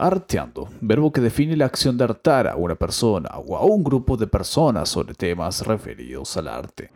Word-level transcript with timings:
Arteando, 0.00 0.68
verbo 0.80 1.10
que 1.10 1.20
define 1.20 1.56
la 1.56 1.64
acción 1.64 1.98
de 1.98 2.04
hartar 2.04 2.46
a 2.46 2.54
una 2.54 2.76
persona 2.76 3.30
o 3.44 3.56
a 3.56 3.64
un 3.64 3.82
grupo 3.82 4.16
de 4.16 4.28
personas 4.28 4.88
sobre 4.88 5.12
temas 5.12 5.66
referidos 5.66 6.36
al 6.36 6.46
arte. 6.46 6.88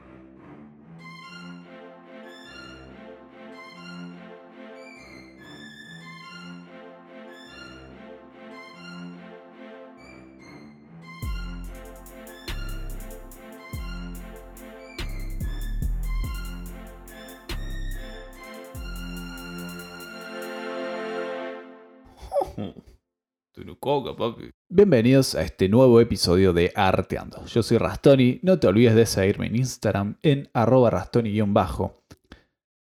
Bienvenidos 24.82 25.36
a 25.36 25.42
este 25.42 25.68
nuevo 25.68 26.00
episodio 26.00 26.52
de 26.52 26.72
Arteando. 26.74 27.46
Yo 27.46 27.62
soy 27.62 27.78
Rastoni, 27.78 28.40
no 28.42 28.58
te 28.58 28.66
olvides 28.66 28.96
de 28.96 29.06
seguirme 29.06 29.46
en 29.46 29.54
Instagram 29.54 30.16
en 30.22 30.48
arroba 30.54 30.90
rastoni-bajo. 30.90 32.02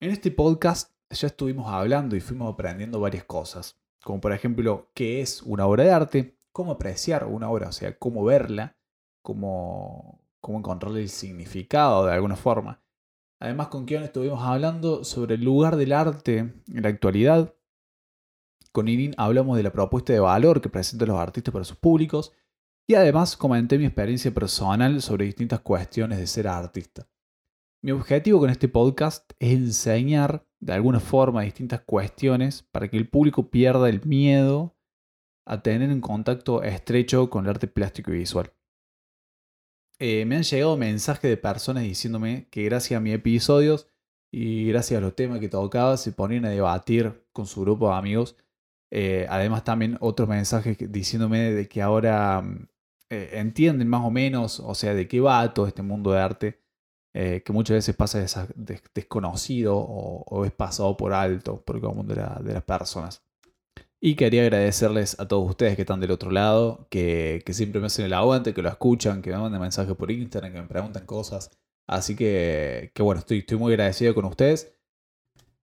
En 0.00 0.10
este 0.10 0.30
podcast 0.30 0.92
ya 1.10 1.26
estuvimos 1.26 1.68
hablando 1.68 2.16
y 2.16 2.20
fuimos 2.20 2.50
aprendiendo 2.52 3.00
varias 3.00 3.24
cosas, 3.24 3.78
como 4.02 4.20
por 4.22 4.32
ejemplo 4.32 4.90
qué 4.94 5.20
es 5.20 5.42
una 5.42 5.66
obra 5.66 5.84
de 5.84 5.90
arte, 5.90 6.38
cómo 6.52 6.72
apreciar 6.72 7.26
una 7.26 7.50
obra, 7.50 7.68
o 7.68 7.72
sea, 7.72 7.98
cómo 7.98 8.24
verla, 8.24 8.78
cómo, 9.20 10.22
cómo 10.40 10.58
encontrarle 10.58 11.02
el 11.02 11.10
significado 11.10 12.06
de 12.06 12.14
alguna 12.14 12.36
forma. 12.36 12.80
Además, 13.40 13.68
con 13.68 13.84
Kion 13.84 14.04
estuvimos 14.04 14.42
hablando 14.42 15.04
sobre 15.04 15.34
el 15.34 15.44
lugar 15.44 15.76
del 15.76 15.92
arte 15.92 16.38
en 16.38 16.82
la 16.82 16.88
actualidad. 16.88 17.54
Con 18.72 18.88
Irin 18.88 19.14
hablamos 19.18 19.58
de 19.58 19.62
la 19.62 19.72
propuesta 19.72 20.14
de 20.14 20.20
valor 20.20 20.62
que 20.62 20.70
presentan 20.70 21.08
los 21.08 21.18
artistas 21.18 21.52
para 21.52 21.64
sus 21.66 21.76
públicos. 21.76 22.32
Y 22.88 22.94
además 22.94 23.36
comenté 23.36 23.78
mi 23.78 23.86
experiencia 23.86 24.32
personal 24.32 25.02
sobre 25.02 25.26
distintas 25.26 25.60
cuestiones 25.60 26.18
de 26.18 26.26
ser 26.28 26.46
artista. 26.46 27.08
Mi 27.82 27.90
objetivo 27.90 28.38
con 28.38 28.48
este 28.48 28.68
podcast 28.68 29.32
es 29.40 29.52
enseñar 29.54 30.46
de 30.60 30.72
alguna 30.72 31.00
forma 31.00 31.42
distintas 31.42 31.80
cuestiones 31.80 32.62
para 32.62 32.88
que 32.88 32.96
el 32.96 33.08
público 33.08 33.50
pierda 33.50 33.88
el 33.88 34.04
miedo 34.04 34.76
a 35.46 35.62
tener 35.62 35.90
un 35.90 36.00
contacto 36.00 36.62
estrecho 36.62 37.28
con 37.28 37.44
el 37.44 37.50
arte 37.50 37.66
plástico 37.66 38.12
y 38.12 38.18
visual. 38.18 38.52
Eh, 39.98 40.24
me 40.24 40.36
han 40.36 40.42
llegado 40.44 40.76
mensajes 40.76 41.28
de 41.28 41.36
personas 41.36 41.82
diciéndome 41.82 42.48
que 42.50 42.64
gracias 42.64 42.98
a 42.98 43.00
mis 43.00 43.14
episodios 43.14 43.88
y 44.32 44.68
gracias 44.68 44.98
a 44.98 45.00
los 45.00 45.16
temas 45.16 45.40
que 45.40 45.48
tocaba 45.48 45.96
se 45.96 46.12
ponían 46.12 46.44
a 46.44 46.50
debatir 46.50 47.24
con 47.32 47.46
su 47.46 47.62
grupo 47.62 47.88
de 47.88 47.96
amigos. 47.96 48.36
Eh, 48.92 49.26
además 49.28 49.64
también 49.64 49.96
otros 50.00 50.28
mensajes 50.28 50.76
diciéndome 50.78 51.50
de 51.52 51.68
que 51.68 51.82
ahora 51.82 52.42
mm, 52.42 52.68
eh, 53.10 53.30
entienden 53.34 53.88
más 53.88 54.04
o 54.04 54.10
menos, 54.10 54.60
o 54.60 54.74
sea, 54.74 54.94
de 54.94 55.08
qué 55.08 55.20
va 55.20 55.54
todo 55.54 55.66
este 55.66 55.82
mundo 55.82 56.12
de 56.12 56.20
arte, 56.20 56.60
que 57.14 57.50
muchas 57.50 57.76
veces 57.76 57.96
pasa 57.96 58.46
desconocido 58.94 59.74
o, 59.78 60.44
es 60.44 60.52
pasado 60.52 60.98
por 60.98 61.14
alto 61.14 61.62
por 61.64 61.76
el 61.76 61.82
común 61.82 62.06
de 62.06 62.16
las 62.16 62.62
personas. 62.64 63.22
Y 64.00 64.14
quería 64.14 64.42
agradecerles 64.42 65.18
a 65.18 65.26
todos 65.26 65.48
ustedes 65.48 65.74
que 65.74 65.82
están 65.82 66.00
del 66.00 66.10
otro 66.10 66.30
lado, 66.30 66.86
que, 66.90 67.42
siempre 67.50 67.80
me 67.80 67.86
hacen 67.86 68.04
el 68.04 68.12
aguante, 68.12 68.52
que 68.52 68.62
lo 68.62 68.68
escuchan, 68.68 69.22
que 69.22 69.30
me 69.30 69.38
mandan 69.38 69.60
mensajes 69.60 69.94
por 69.96 70.10
Instagram, 70.10 70.52
que 70.52 70.60
me 70.60 70.68
preguntan 70.68 71.06
cosas. 71.06 71.50
Así 71.86 72.14
que, 72.14 72.92
bueno, 72.98 73.20
estoy, 73.20 73.38
estoy 73.38 73.58
muy 73.58 73.72
agradecido 73.72 74.14
con 74.14 74.26
ustedes. 74.26 74.72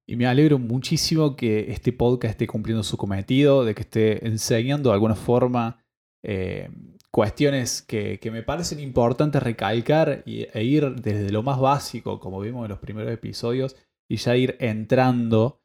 Y 0.06 0.16
me 0.16 0.26
alegro 0.26 0.60
muchísimo 0.60 1.36
que 1.36 1.72
este 1.72 1.94
podcast 1.94 2.32
esté 2.32 2.48
cumpliendo 2.48 2.84
su 2.84 2.98
cometido, 2.98 3.64
de 3.64 3.76
que 3.76 3.84
esté 3.84 4.28
enseñando 4.28 4.90
de 4.90 4.96
alguna 4.96 5.16
forma 5.16 5.86
eh, 6.24 6.70
cuestiones 7.14 7.84
que, 7.84 8.20
que, 8.20 8.32
me 8.32 8.42
parecen 8.42 8.80
importantes 8.80 9.44
recalcar 9.44 10.24
y, 10.26 10.48
e 10.52 10.64
ir 10.64 10.96
desde 10.96 11.32
lo 11.32 11.44
más 11.44 11.60
básico, 11.60 12.20
como 12.20 12.40
vimos 12.40 12.66
en 12.66 12.72
los 12.72 12.80
primeros 12.80 13.14
episodios, 13.14 13.76
y 14.10 14.18
ya 14.18 14.36
ir 14.36 14.58
entrando 14.60 15.62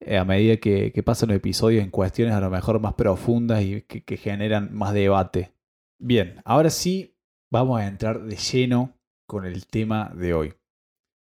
eh, 0.00 0.16
a 0.16 0.24
medida 0.24 0.58
que, 0.58 1.02
pasan 1.04 1.30
los 1.30 1.36
episodios 1.36 1.82
en 1.82 1.90
cuestiones 1.90 2.34
a 2.34 2.40
lo 2.40 2.50
mejor 2.50 2.80
más 2.80 2.94
profundas 2.94 3.62
y 3.62 3.82
que, 3.82 4.16
generan 4.16 4.72
más 4.72 4.94
debate. 4.94 5.52
Bien, 5.98 6.40
ahora 6.44 6.70
sí 6.70 7.16
vamos 7.50 7.80
a 7.80 7.86
entrar 7.88 8.22
de 8.22 8.36
lleno 8.36 8.96
con 9.26 9.44
el 9.44 9.66
tema 9.66 10.12
de 10.14 10.34
hoy. 10.34 10.54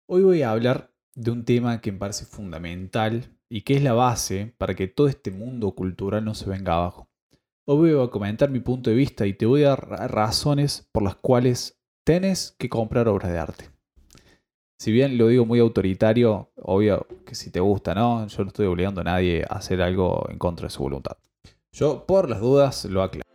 Hoy 0.07 0.23
voy 0.23 0.41
a 0.41 0.51
hablar 0.51 0.91
de 1.13 1.29
un 1.29 1.45
tema 1.45 1.79
que 1.79 1.91
me 1.91 1.99
parece 1.99 2.25
fundamental 2.25 3.37
y 3.49 3.61
que 3.61 3.75
es 3.75 3.83
la 3.83 3.93
base 3.93 4.53
para 4.57 4.73
que 4.73 4.87
todo 4.87 5.07
este 5.07 5.29
mundo 5.29 5.75
cultural 5.75 6.25
no 6.25 6.33
se 6.33 6.49
venga 6.49 6.75
abajo. 6.75 7.08
Hoy 7.71 7.93
voy 7.93 8.03
a 8.03 8.09
comentar 8.09 8.49
mi 8.49 8.59
punto 8.61 8.89
de 8.89 8.95
vista 8.95 9.27
y 9.27 9.33
te 9.33 9.45
voy 9.45 9.63
a 9.63 9.69
dar 9.69 10.11
razones 10.11 10.89
por 10.91 11.03
las 11.03 11.15
cuales 11.15 11.79
tenés 12.03 12.55
que 12.57 12.67
comprar 12.67 13.07
obras 13.07 13.31
de 13.31 13.37
arte 13.37 13.69
si 14.79 14.93
bien 14.93 15.17
lo 15.17 15.27
digo 15.27 15.45
muy 15.45 15.59
autoritario, 15.59 16.51
obvio 16.55 17.05
que 17.25 17.35
si 17.35 17.51
te 17.51 17.59
gusta, 17.59 17.93
¿no? 17.93 18.25
Yo 18.27 18.43
no 18.43 18.47
estoy 18.47 18.65
obligando 18.65 19.01
a 19.01 19.03
nadie 19.03 19.43
a 19.43 19.57
hacer 19.57 19.81
algo 19.81 20.25
en 20.29 20.37
contra 20.37 20.67
de 20.67 20.69
su 20.69 20.81
voluntad. 20.81 21.17
Yo, 21.73 22.05
por 22.05 22.29
las 22.29 22.39
dudas, 22.39 22.85
lo 22.85 23.03
aclaro. 23.03 23.27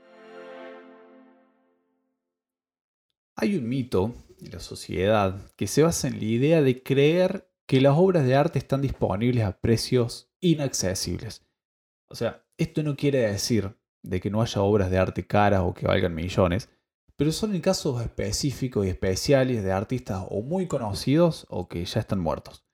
Hay 3.37 3.57
un 3.57 3.69
mito 3.69 4.15
en 4.41 4.53
la 4.53 4.59
sociedad 4.59 5.39
que 5.57 5.67
se 5.67 5.83
basa 5.83 6.09
en 6.09 6.19
la 6.19 6.25
idea 6.25 6.63
de 6.63 6.83
creer 6.83 7.51
que 7.67 7.83
las 7.83 7.95
obras 7.97 8.25
de 8.25 8.37
arte 8.37 8.59
están 8.59 8.81
disponibles 8.81 9.45
a 9.45 9.61
precios 9.61 10.31
inaccesibles. 10.41 11.45
O 12.09 12.15
sea, 12.15 12.43
esto 12.57 12.83
no 12.83 12.97
quiere 12.97 13.19
decir 13.19 13.77
de 14.05 14.21
que 14.21 14.31
no 14.31 14.43
haya 14.43 14.63
obras 14.63 14.91
de 14.91 14.99
arte 14.99 15.27
caras 15.27 15.63
o 15.65 15.75
que 15.75 15.87
valgan 15.87 16.15
millones, 16.15 16.69
pero 17.17 17.33
son 17.33 17.55
en 17.55 17.61
casos 17.61 18.01
específicos 18.03 18.87
y 18.87 18.91
especiales 18.91 19.63
de 19.63 19.73
artistas 19.73 20.25
o 20.31 20.43
muy 20.43 20.67
conocidos 20.67 21.47
o 21.49 21.69
que 21.69 21.85
ya 21.85 22.01
están 22.01 22.21
muertos. 22.21 22.65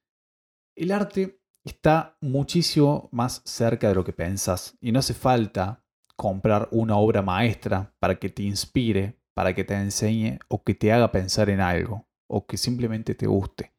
El 0.77 0.93
arte 0.93 1.41
está 1.65 2.17
muchísimo 2.21 3.09
más 3.13 3.43
cerca 3.45 3.89
de 3.89 3.95
lo 3.95 4.05
que 4.05 4.13
pensás 4.13 4.77
y 4.81 4.93
no 4.93 4.99
hace 4.99 5.15
falta 5.15 5.85
comprar 6.17 6.69
una 6.71 6.97
obra 6.97 7.23
maestra 7.23 7.95
para 7.99 8.19
que 8.19 8.29
te 8.29 8.43
inspire, 8.43 9.21
para 9.35 9.55
que 9.55 9.65
te 9.65 9.75
enseñe 9.75 10.39
o 10.49 10.63
que 10.63 10.75
te 10.75 10.93
haga 10.93 11.13
pensar 11.13 11.51
en 11.51 11.61
algo 11.61 12.09
o 12.29 12.47
que 12.47 12.57
simplemente 12.57 13.15
te 13.15 13.27
guste. 13.27 13.73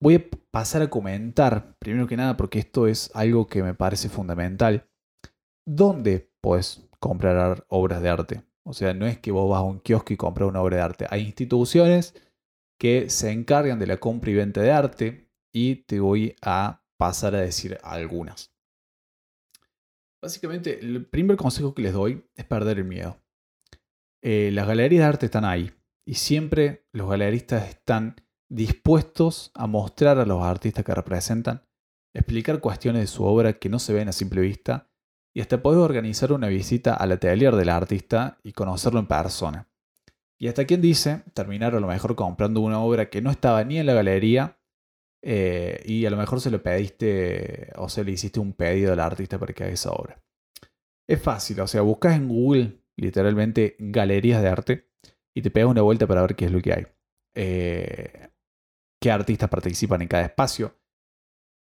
Voy 0.00 0.16
a 0.16 0.24
pasar 0.50 0.82
a 0.82 0.90
comentar, 0.90 1.76
primero 1.78 2.06
que 2.06 2.16
nada, 2.16 2.36
porque 2.36 2.58
esto 2.58 2.86
es 2.86 3.10
algo 3.14 3.46
que 3.46 3.62
me 3.62 3.74
parece 3.74 4.08
fundamental, 4.08 4.88
dónde 5.64 6.31
puedes 6.42 6.82
comprar 6.98 7.64
obras 7.68 8.02
de 8.02 8.08
arte. 8.10 8.42
O 8.64 8.74
sea, 8.74 8.92
no 8.92 9.06
es 9.06 9.18
que 9.18 9.32
vos 9.32 9.48
vas 9.50 9.60
a 9.60 9.62
un 9.62 9.80
kiosco 9.80 10.12
y 10.12 10.16
compras 10.16 10.48
una 10.48 10.60
obra 10.60 10.76
de 10.76 10.82
arte. 10.82 11.06
Hay 11.08 11.22
instituciones 11.22 12.14
que 12.78 13.08
se 13.10 13.30
encargan 13.30 13.78
de 13.78 13.86
la 13.86 13.96
compra 13.96 14.30
y 14.30 14.34
venta 14.34 14.60
de 14.60 14.70
arte 14.70 15.30
y 15.52 15.76
te 15.76 16.00
voy 16.00 16.36
a 16.42 16.84
pasar 16.96 17.34
a 17.34 17.40
decir 17.40 17.78
algunas. 17.82 18.52
Básicamente, 20.20 20.78
el 20.80 21.04
primer 21.06 21.36
consejo 21.36 21.74
que 21.74 21.82
les 21.82 21.92
doy 21.92 22.24
es 22.36 22.44
perder 22.44 22.78
el 22.78 22.84
miedo. 22.84 23.20
Eh, 24.22 24.50
las 24.52 24.68
galerías 24.68 25.02
de 25.02 25.08
arte 25.08 25.26
están 25.26 25.44
ahí 25.44 25.72
y 26.06 26.14
siempre 26.14 26.86
los 26.92 27.08
galeristas 27.08 27.68
están 27.68 28.16
dispuestos 28.48 29.50
a 29.54 29.66
mostrar 29.66 30.18
a 30.18 30.26
los 30.26 30.42
artistas 30.42 30.84
que 30.84 30.94
representan, 30.94 31.66
explicar 32.14 32.60
cuestiones 32.60 33.02
de 33.02 33.06
su 33.08 33.24
obra 33.24 33.54
que 33.54 33.68
no 33.68 33.80
se 33.80 33.92
ven 33.92 34.08
a 34.08 34.12
simple 34.12 34.42
vista 34.42 34.91
y 35.34 35.40
hasta 35.40 35.62
puedes 35.62 35.80
organizar 35.80 36.32
una 36.32 36.48
visita 36.48 36.94
al 36.94 37.12
atelier 37.12 37.56
del 37.56 37.70
artista 37.70 38.38
y 38.42 38.52
conocerlo 38.52 39.00
en 39.00 39.06
persona. 39.06 39.68
Y 40.38 40.48
hasta 40.48 40.66
quien 40.66 40.80
dice 40.80 41.22
terminar 41.34 41.74
a 41.74 41.80
lo 41.80 41.86
mejor 41.86 42.16
comprando 42.16 42.60
una 42.60 42.80
obra 42.80 43.08
que 43.08 43.22
no 43.22 43.30
estaba 43.30 43.64
ni 43.64 43.78
en 43.78 43.86
la 43.86 43.94
galería 43.94 44.58
eh, 45.22 45.80
y 45.84 46.04
a 46.04 46.10
lo 46.10 46.16
mejor 46.16 46.40
se 46.40 46.50
lo 46.50 46.62
pediste 46.62 47.70
o 47.76 47.88
se 47.88 48.04
le 48.04 48.12
hiciste 48.12 48.40
un 48.40 48.52
pedido 48.52 48.92
al 48.92 49.00
artista 49.00 49.38
para 49.38 49.52
que 49.54 49.64
haga 49.64 49.72
esa 49.72 49.92
obra. 49.92 50.20
Es 51.08 51.22
fácil, 51.22 51.60
o 51.60 51.66
sea, 51.66 51.82
buscas 51.82 52.16
en 52.16 52.28
Google 52.28 52.82
literalmente 52.96 53.76
galerías 53.78 54.42
de 54.42 54.48
arte 54.48 54.90
y 55.34 55.42
te 55.42 55.50
pegas 55.50 55.70
una 55.70 55.82
vuelta 55.82 56.06
para 56.06 56.22
ver 56.22 56.34
qué 56.34 56.46
es 56.46 56.52
lo 56.52 56.60
que 56.60 56.72
hay. 56.72 56.86
Eh, 57.34 58.28
qué 59.00 59.10
artistas 59.10 59.48
participan 59.48 60.02
en 60.02 60.08
cada 60.08 60.24
espacio 60.24 60.76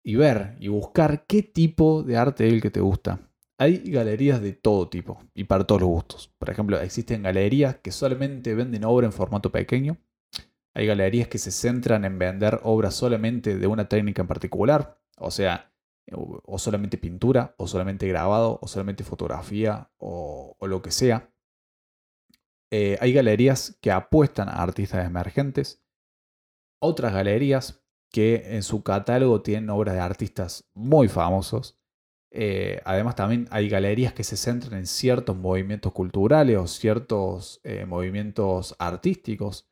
y 0.04 0.16
ver 0.16 0.56
y 0.58 0.68
buscar 0.68 1.26
qué 1.26 1.42
tipo 1.42 2.02
de 2.02 2.16
arte 2.16 2.46
es 2.46 2.54
el 2.54 2.62
que 2.62 2.70
te 2.70 2.80
gusta 2.80 3.31
Hay 3.62 3.78
galerías 3.92 4.42
de 4.42 4.54
todo 4.54 4.88
tipo 4.88 5.22
y 5.34 5.44
para 5.44 5.64
todos 5.64 5.82
los 5.82 5.90
gustos. 5.90 6.34
Por 6.36 6.50
ejemplo, 6.50 6.80
existen 6.80 7.22
galerías 7.22 7.76
que 7.76 7.92
solamente 7.92 8.56
venden 8.56 8.84
obra 8.84 9.06
en 9.06 9.12
formato 9.12 9.52
pequeño. 9.52 9.98
Hay 10.74 10.84
galerías 10.84 11.28
que 11.28 11.38
se 11.38 11.52
centran 11.52 12.04
en 12.04 12.18
vender 12.18 12.58
obras 12.64 12.96
solamente 12.96 13.56
de 13.56 13.66
una 13.68 13.88
técnica 13.88 14.22
en 14.22 14.26
particular, 14.26 15.00
o 15.16 15.30
sea, 15.30 15.72
o 16.10 16.58
solamente 16.58 16.98
pintura, 16.98 17.54
o 17.56 17.68
solamente 17.68 18.08
grabado, 18.08 18.58
o 18.60 18.66
solamente 18.66 19.04
fotografía, 19.04 19.92
o, 19.96 20.56
lo 20.62 20.82
que 20.82 20.90
sea. 20.90 21.32
Eh, 22.72 22.98
hay 23.00 23.12
galerías 23.12 23.78
que 23.80 23.92
apuestan 23.92 24.48
a 24.48 24.60
artistas 24.60 25.06
emergentes. 25.06 25.84
Otras 26.80 27.14
galerías 27.14 27.80
que 28.10 28.56
en 28.56 28.64
su 28.64 28.82
catálogo 28.82 29.40
tienen 29.42 29.70
obras 29.70 29.94
de 29.94 30.00
artistas 30.00 30.68
muy 30.74 31.06
famosos. 31.06 31.78
Eh, 32.34 32.80
además 32.86 33.14
también 33.14 33.46
hay 33.50 33.68
galerías 33.68 34.14
que 34.14 34.24
se 34.24 34.38
centran 34.38 34.78
en 34.78 34.86
ciertos 34.86 35.36
movimientos 35.36 35.92
culturales 35.92 36.56
o 36.56 36.66
ciertos 36.66 37.60
eh, 37.62 37.84
movimientos 37.84 38.74
artísticos. 38.78 39.68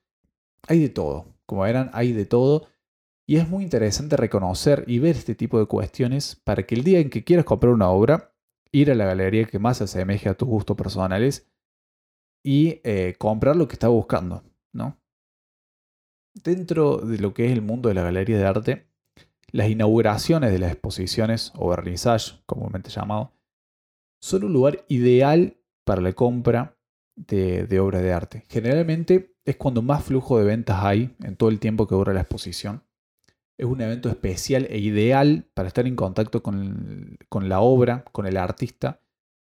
Hay 0.68 0.80
de 0.80 0.90
todo, 0.90 1.34
como 1.46 1.62
verán, 1.62 1.90
hay 1.94 2.12
de 2.12 2.26
todo. 2.26 2.68
Y 3.26 3.36
es 3.36 3.48
muy 3.48 3.64
interesante 3.64 4.16
reconocer 4.16 4.84
y 4.86 4.98
ver 4.98 5.16
este 5.16 5.34
tipo 5.34 5.58
de 5.58 5.66
cuestiones 5.66 6.36
para 6.36 6.64
que 6.64 6.74
el 6.74 6.84
día 6.84 6.98
en 6.98 7.10
que 7.10 7.24
quieras 7.24 7.46
comprar 7.46 7.72
una 7.72 7.88
obra, 7.88 8.34
ir 8.72 8.90
a 8.90 8.94
la 8.94 9.06
galería 9.06 9.46
que 9.46 9.58
más 9.58 9.78
se 9.78 9.84
asemeje 9.84 10.28
a 10.28 10.34
tus 10.34 10.48
gustos 10.48 10.76
personales 10.76 11.50
y 12.44 12.80
eh, 12.84 13.14
comprar 13.18 13.56
lo 13.56 13.68
que 13.68 13.74
estás 13.74 13.90
buscando, 13.90 14.42
¿no? 14.72 14.98
Dentro 16.34 16.98
de 16.98 17.18
lo 17.18 17.32
que 17.32 17.46
es 17.46 17.52
el 17.52 17.62
mundo 17.62 17.88
de 17.88 17.94
la 17.94 18.02
galería 18.02 18.38
de 18.38 18.46
arte, 18.46 18.89
las 19.52 19.68
inauguraciones 19.68 20.52
de 20.52 20.58
las 20.58 20.72
exposiciones 20.72 21.52
o 21.56 21.68
vernissage, 21.68 22.40
comúnmente 22.46 22.90
llamado, 22.90 23.32
son 24.22 24.44
un 24.44 24.52
lugar 24.52 24.84
ideal 24.88 25.56
para 25.84 26.02
la 26.02 26.12
compra 26.12 26.76
de, 27.16 27.66
de 27.66 27.80
obras 27.80 28.02
de 28.02 28.12
arte. 28.12 28.44
Generalmente 28.48 29.34
es 29.44 29.56
cuando 29.56 29.82
más 29.82 30.04
flujo 30.04 30.38
de 30.38 30.44
ventas 30.44 30.78
hay 30.82 31.14
en 31.22 31.36
todo 31.36 31.50
el 31.50 31.60
tiempo 31.60 31.86
que 31.86 31.94
dura 31.94 32.12
la 32.12 32.20
exposición. 32.20 32.82
Es 33.58 33.66
un 33.66 33.80
evento 33.80 34.08
especial 34.08 34.66
e 34.70 34.78
ideal 34.78 35.46
para 35.54 35.68
estar 35.68 35.86
en 35.86 35.96
contacto 35.96 36.42
con, 36.42 37.18
la 37.42 37.60
obra, 37.60 38.04
con 38.12 38.26
el 38.26 38.36
artista 38.36 39.02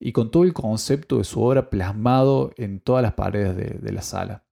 y 0.00 0.12
con 0.12 0.30
todo 0.30 0.44
el 0.44 0.54
concepto 0.54 1.18
de 1.18 1.24
su 1.24 1.42
obra 1.42 1.68
plasmado 1.68 2.52
en 2.56 2.80
todas 2.80 3.02
las 3.02 3.14
paredes 3.14 3.82
de, 3.82 3.92
la 3.92 4.02
sala. 4.02 4.46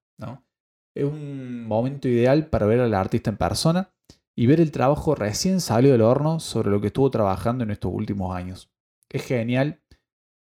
Es 0.94 1.04
un 1.04 1.66
momento 1.66 2.08
ideal 2.08 2.48
para 2.48 2.66
ver 2.66 2.81
al 2.81 2.94
artista 2.94 3.31
en 3.31 3.37
persona 3.37 3.94
y 4.37 4.47
ver 4.47 4.61
el 4.61 4.71
trabajo 4.71 5.15
recién 5.15 5.61
salido 5.61 5.93
del 5.93 6.03
horno 6.03 6.41
sobre 6.41 6.71
lo 6.71 6.81
que 6.81 6.88
estuvo 6.88 7.11
trabajando 7.11 7.65
en 7.65 7.71
estos 7.71 7.93
últimos 7.93 8.37
años. 8.37 8.71
Es 9.09 9.25
genial, 9.25 9.83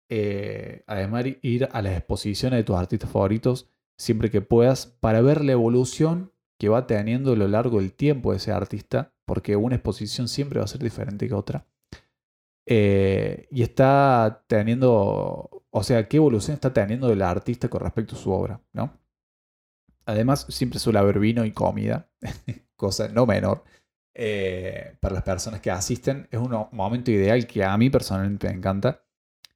eh, 0.09 0.83
además, 0.87 1.25
ir 1.41 1.69
a 1.71 1.81
las 1.81 1.97
exposiciones 1.97 2.57
de 2.59 2.63
tus 2.63 2.75
artistas 2.75 3.09
favoritos 3.09 3.71
siempre 3.97 4.29
que 4.29 4.41
puedas 4.41 4.85
para 4.85 5.21
ver 5.21 5.43
la 5.43 5.53
evolución 5.53 6.31
que 6.59 6.69
va 6.69 6.87
teniendo 6.87 7.33
a 7.33 7.35
lo 7.35 7.47
largo 7.47 7.79
del 7.79 7.93
tiempo 7.93 8.33
ese 8.33 8.51
artista, 8.51 9.13
porque 9.25 9.55
una 9.55 9.75
exposición 9.75 10.27
siempre 10.27 10.59
va 10.59 10.65
a 10.65 10.69
ser 10.69 10.81
diferente 10.81 11.27
que 11.27 11.33
otra. 11.33 11.65
Eh, 12.65 13.47
y 13.51 13.63
está 13.63 14.43
teniendo, 14.47 15.63
o 15.69 15.83
sea, 15.83 16.07
qué 16.07 16.17
evolución 16.17 16.55
está 16.55 16.73
teniendo 16.73 17.11
el 17.11 17.21
artista 17.21 17.69
con 17.69 17.81
respecto 17.81 18.15
a 18.15 18.19
su 18.19 18.31
obra, 18.31 18.61
¿no? 18.73 18.99
Además, 20.05 20.45
siempre 20.49 20.79
suele 20.79 20.99
haber 20.99 21.19
vino 21.19 21.45
y 21.45 21.51
comida, 21.51 22.09
cosa 22.77 23.09
no 23.09 23.25
menor. 23.25 23.63
Eh, 24.19 24.95
para 24.99 25.15
las 25.15 25.23
personas 25.23 25.61
que 25.61 25.69
asisten, 25.69 26.27
es 26.31 26.39
un 26.39 26.67
momento 26.71 27.11
ideal 27.11 27.45
que 27.45 27.63
a 27.63 27.77
mí 27.77 27.89
personalmente 27.89 28.47
me 28.47 28.55
encanta. 28.55 29.03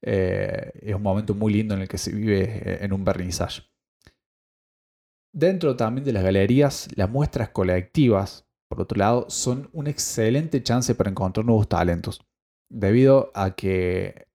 Eh, 0.01 0.71
es 0.81 0.95
un 0.95 1.01
momento 1.01 1.33
muy 1.33 1.53
lindo 1.53 1.73
en 1.73 1.81
el 1.81 1.87
que 1.87 1.97
se 1.97 2.11
vive 2.11 2.83
en 2.83 2.91
un 2.93 3.03
vernissage. 3.05 3.63
Dentro 5.33 5.77
también 5.77 6.03
de 6.03 6.11
las 6.11 6.23
galerías, 6.23 6.89
las 6.95 7.09
muestras 7.09 7.49
colectivas, 7.49 8.47
por 8.69 8.81
otro 8.81 8.97
lado, 8.97 9.29
son 9.29 9.69
una 9.71 9.89
excelente 9.89 10.61
chance 10.61 10.93
para 10.93 11.09
encontrar 11.09 11.45
nuevos 11.45 11.69
talentos, 11.69 12.21
debido 12.69 13.31
a 13.33 13.55
que 13.55 14.27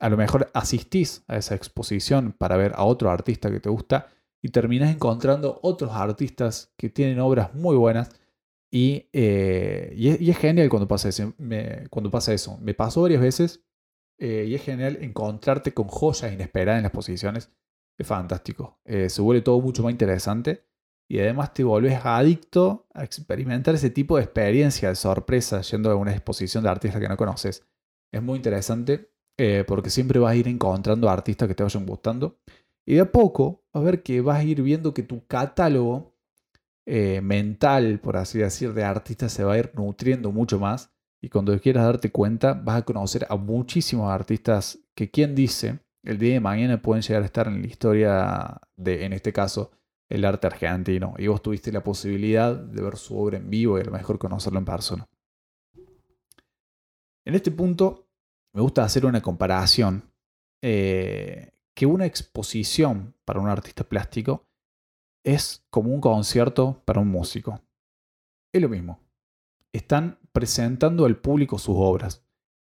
a 0.00 0.08
lo 0.08 0.16
mejor 0.16 0.50
asistís 0.52 1.24
a 1.28 1.36
esa 1.36 1.54
exposición 1.54 2.32
para 2.32 2.56
ver 2.56 2.72
a 2.74 2.84
otro 2.84 3.10
artista 3.10 3.52
que 3.52 3.60
te 3.60 3.68
gusta 3.68 4.08
y 4.42 4.48
terminás 4.48 4.90
encontrando 4.90 5.60
otros 5.62 5.92
artistas 5.92 6.74
que 6.76 6.90
tienen 6.90 7.20
obras 7.20 7.54
muy 7.54 7.76
buenas 7.76 8.10
y, 8.74 9.10
eh, 9.12 9.94
es, 10.18 10.38
genial 10.38 10.70
cuando 10.70 10.88
pasa, 10.88 11.10
eso. 11.10 11.34
Me, 11.36 12.74
pasó 12.74 13.02
varias 13.02 13.20
veces 13.20 13.62
eh, 14.18 14.46
y 14.48 14.54
es 14.54 14.62
genial 14.62 14.96
encontrarte 15.02 15.74
con 15.74 15.88
joyas 15.88 16.32
inesperadas 16.32 16.78
en 16.78 16.84
las 16.84 16.90
exposiciones 16.90 17.52
es 17.98 18.06
fantástico. 18.06 18.80
Eh, 18.86 19.10
se 19.10 19.20
vuelve 19.20 19.42
todo 19.42 19.60
mucho 19.60 19.82
más 19.82 19.92
interesante 19.92 20.64
y 21.06 21.18
además 21.18 21.52
te 21.52 21.64
volvés 21.64 22.00
adicto 22.02 22.86
a 22.94 23.04
experimentar 23.04 23.74
ese 23.74 23.90
tipo 23.90 24.16
de 24.16 24.22
experiencia 24.22 24.88
de 24.88 24.94
sorpresa 24.94 25.60
yendo 25.60 25.90
a 25.90 25.96
una 25.96 26.12
exposición 26.12 26.64
de 26.64 26.70
artistas 26.70 27.02
que 27.02 27.08
no 27.08 27.18
conoces. 27.18 27.68
Es 28.10 28.22
muy 28.22 28.38
interesante 28.38 29.10
porque 29.66 29.90
siempre 29.90 30.20
vas 30.20 30.32
a 30.32 30.36
ir 30.36 30.46
encontrando 30.46 31.10
artistas 31.10 31.48
que 31.48 31.54
te 31.54 31.64
vayan 31.64 31.84
gustando 31.84 32.38
y 32.86 32.94
de 32.94 33.00
a 33.00 33.10
poco 33.10 33.64
vas 33.72 33.82
a 33.82 33.84
ver 33.84 34.02
que 34.04 34.20
vas 34.20 34.38
a 34.38 34.44
ir 34.44 34.62
viendo 34.62 34.94
que 34.94 35.02
tu 35.02 35.26
catálogo 35.26 36.11
eh, 36.86 37.20
mental, 37.20 38.00
por 38.00 38.16
así 38.16 38.38
decir, 38.38 38.72
de 38.74 38.84
artistas 38.84 39.32
se 39.32 39.44
va 39.44 39.54
a 39.54 39.58
ir 39.58 39.72
nutriendo 39.74 40.32
mucho 40.32 40.58
más 40.58 40.92
y 41.22 41.28
cuando 41.28 41.58
quieras 41.60 41.84
darte 41.84 42.10
cuenta 42.10 42.54
vas 42.54 42.78
a 42.78 42.84
conocer 42.84 43.26
a 43.28 43.36
muchísimos 43.36 44.10
artistas 44.10 44.78
que 44.96 45.10
quien 45.10 45.34
dice 45.34 45.80
el 46.04 46.18
día 46.18 46.34
de 46.34 46.40
mañana 46.40 46.82
pueden 46.82 47.02
llegar 47.02 47.22
a 47.22 47.26
estar 47.26 47.46
en 47.46 47.60
la 47.60 47.66
historia 47.68 48.60
de, 48.76 49.04
en 49.04 49.12
este 49.12 49.32
caso, 49.32 49.70
el 50.08 50.24
arte 50.24 50.48
argentino. 50.48 51.14
Y 51.16 51.28
vos 51.28 51.40
tuviste 51.40 51.70
la 51.70 51.84
posibilidad 51.84 52.56
de 52.56 52.82
ver 52.82 52.96
su 52.96 53.16
obra 53.16 53.38
en 53.38 53.48
vivo 53.48 53.78
y 53.78 53.82
a 53.82 53.84
lo 53.84 53.92
mejor 53.92 54.18
conocerlo 54.18 54.58
en 54.58 54.64
persona. 54.64 55.08
En 57.24 57.36
este 57.36 57.52
punto, 57.52 58.08
me 58.52 58.60
gusta 58.60 58.82
hacer 58.82 59.06
una 59.06 59.22
comparación. 59.22 60.02
Eh, 60.60 61.52
que 61.74 61.86
una 61.86 62.06
exposición 62.06 63.14
para 63.24 63.40
un 63.40 63.48
artista 63.48 63.84
plástico 63.84 64.46
es 65.24 65.64
como 65.70 65.92
un 65.92 66.00
concierto 66.00 66.82
para 66.84 67.00
un 67.00 67.08
músico. 67.08 67.60
Es 68.52 68.60
lo 68.60 68.68
mismo. 68.68 69.00
Están 69.72 70.18
presentando 70.32 71.04
al 71.06 71.16
público 71.16 71.58
sus 71.58 71.76
obras. 71.78 72.24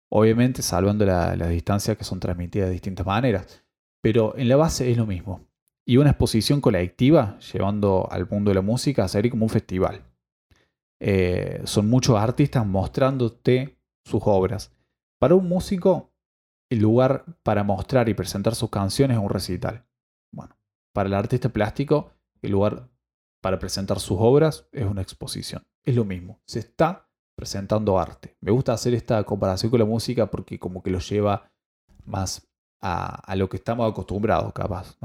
Obviamente 0.08 0.62
salvando 0.62 1.04
las 1.04 1.36
la 1.36 1.48
distancias 1.48 1.96
que 1.96 2.04
son 2.04 2.20
transmitidas 2.20 2.68
de 2.68 2.72
distintas 2.72 3.06
maneras. 3.06 3.64
Pero 4.02 4.36
en 4.36 4.48
la 4.48 4.56
base 4.56 4.90
es 4.90 4.96
lo 4.96 5.06
mismo. 5.06 5.46
Y 5.84 5.98
una 5.98 6.10
exposición 6.10 6.60
colectiva, 6.60 7.38
llevando 7.38 8.08
al 8.10 8.28
mundo 8.28 8.50
de 8.50 8.56
la 8.56 8.62
música, 8.62 9.06
sería 9.06 9.30
como 9.30 9.44
un 9.44 9.50
festival. 9.50 10.02
Eh, 11.00 11.62
son 11.64 11.88
muchos 11.88 12.16
artistas 12.16 12.66
mostrándote 12.66 13.78
sus 14.04 14.22
obras. 14.24 14.72
Para 15.20 15.34
un 15.34 15.48
músico, 15.48 16.12
el 16.70 16.80
lugar 16.80 17.24
para 17.42 17.62
mostrar 17.62 18.08
y 18.08 18.14
presentar 18.14 18.54
sus 18.54 18.70
canciones 18.70 19.16
es 19.16 19.22
un 19.22 19.30
recital. 19.30 19.84
Bueno, 20.32 20.56
para 20.92 21.08
el 21.08 21.14
artista 21.14 21.48
plástico, 21.48 22.10
el 22.42 22.52
lugar 22.52 22.88
para 23.42 23.58
presentar 23.58 24.00
sus 24.00 24.18
obras 24.20 24.68
es 24.72 24.84
una 24.84 25.02
exposición. 25.02 25.66
Es 25.84 25.94
lo 25.94 26.04
mismo. 26.04 26.40
Se 26.46 26.58
está 26.58 27.08
presentando 27.36 27.98
arte. 27.98 28.36
Me 28.40 28.50
gusta 28.50 28.72
hacer 28.72 28.94
esta 28.94 29.22
comparación 29.24 29.70
con 29.70 29.78
la 29.78 29.86
música 29.86 30.30
porque 30.30 30.58
como 30.58 30.82
que 30.82 30.90
lo 30.90 30.98
lleva 30.98 31.50
más 32.04 32.48
a, 32.80 33.34
lo 33.36 33.48
que 33.48 33.56
estamos 33.56 33.90
acostumbrados, 33.90 34.52
capaz. 34.52 34.96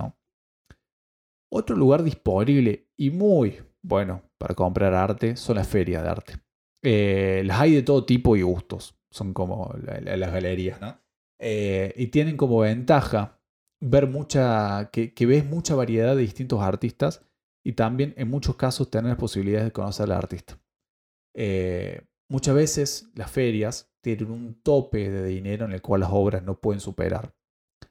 Otro 1.51 1.75
lugar 1.75 2.03
disponible 2.03 2.87
y 2.97 3.09
muy 3.11 3.61
bueno 3.81 4.23
para 4.37 4.55
comprar 4.55 4.93
arte 4.93 5.35
son 5.35 5.57
las 5.57 5.67
ferias 5.67 6.03
de 6.03 6.09
arte. 6.09 6.33
Eh, 6.83 7.43
las 7.45 7.59
hay 7.59 7.75
de 7.75 7.83
todo 7.83 8.05
tipo 8.05 8.35
y 8.35 8.41
gustos, 8.41 8.97
son 9.11 9.33
como 9.33 9.73
las 9.83 10.31
galerías, 10.31 10.81
¿no? 10.81 10.99
Eh, 11.39 11.93
y 11.97 12.07
tienen 12.07 12.37
como 12.37 12.59
ventaja 12.59 13.40
ver 13.81 14.07
mucha, 14.07 14.89
que, 14.91 15.13
ves 15.25 15.45
mucha 15.45 15.75
variedad 15.75 16.15
de 16.15 16.21
distintos 16.21 16.61
artistas 16.61 17.25
y 17.63 17.73
también 17.73 18.13
en 18.17 18.29
muchos 18.29 18.55
casos 18.55 18.89
tener 18.89 19.17
posibilidades 19.17 19.65
de 19.65 19.71
conocer 19.71 20.05
al 20.05 20.13
artista. 20.13 20.57
Eh, 21.33 22.01
Muchas 22.31 22.55
veces 22.55 23.09
las 23.13 23.29
ferias 23.29 23.91
tienen 23.99 24.31
un 24.31 24.61
tope 24.63 25.09
de 25.09 25.25
dinero 25.25 25.65
en 25.65 25.73
el 25.73 25.81
cual 25.81 25.99
las 25.99 26.11
obras 26.13 26.41
no 26.43 26.61
pueden 26.61 26.79
superar. 26.79 27.35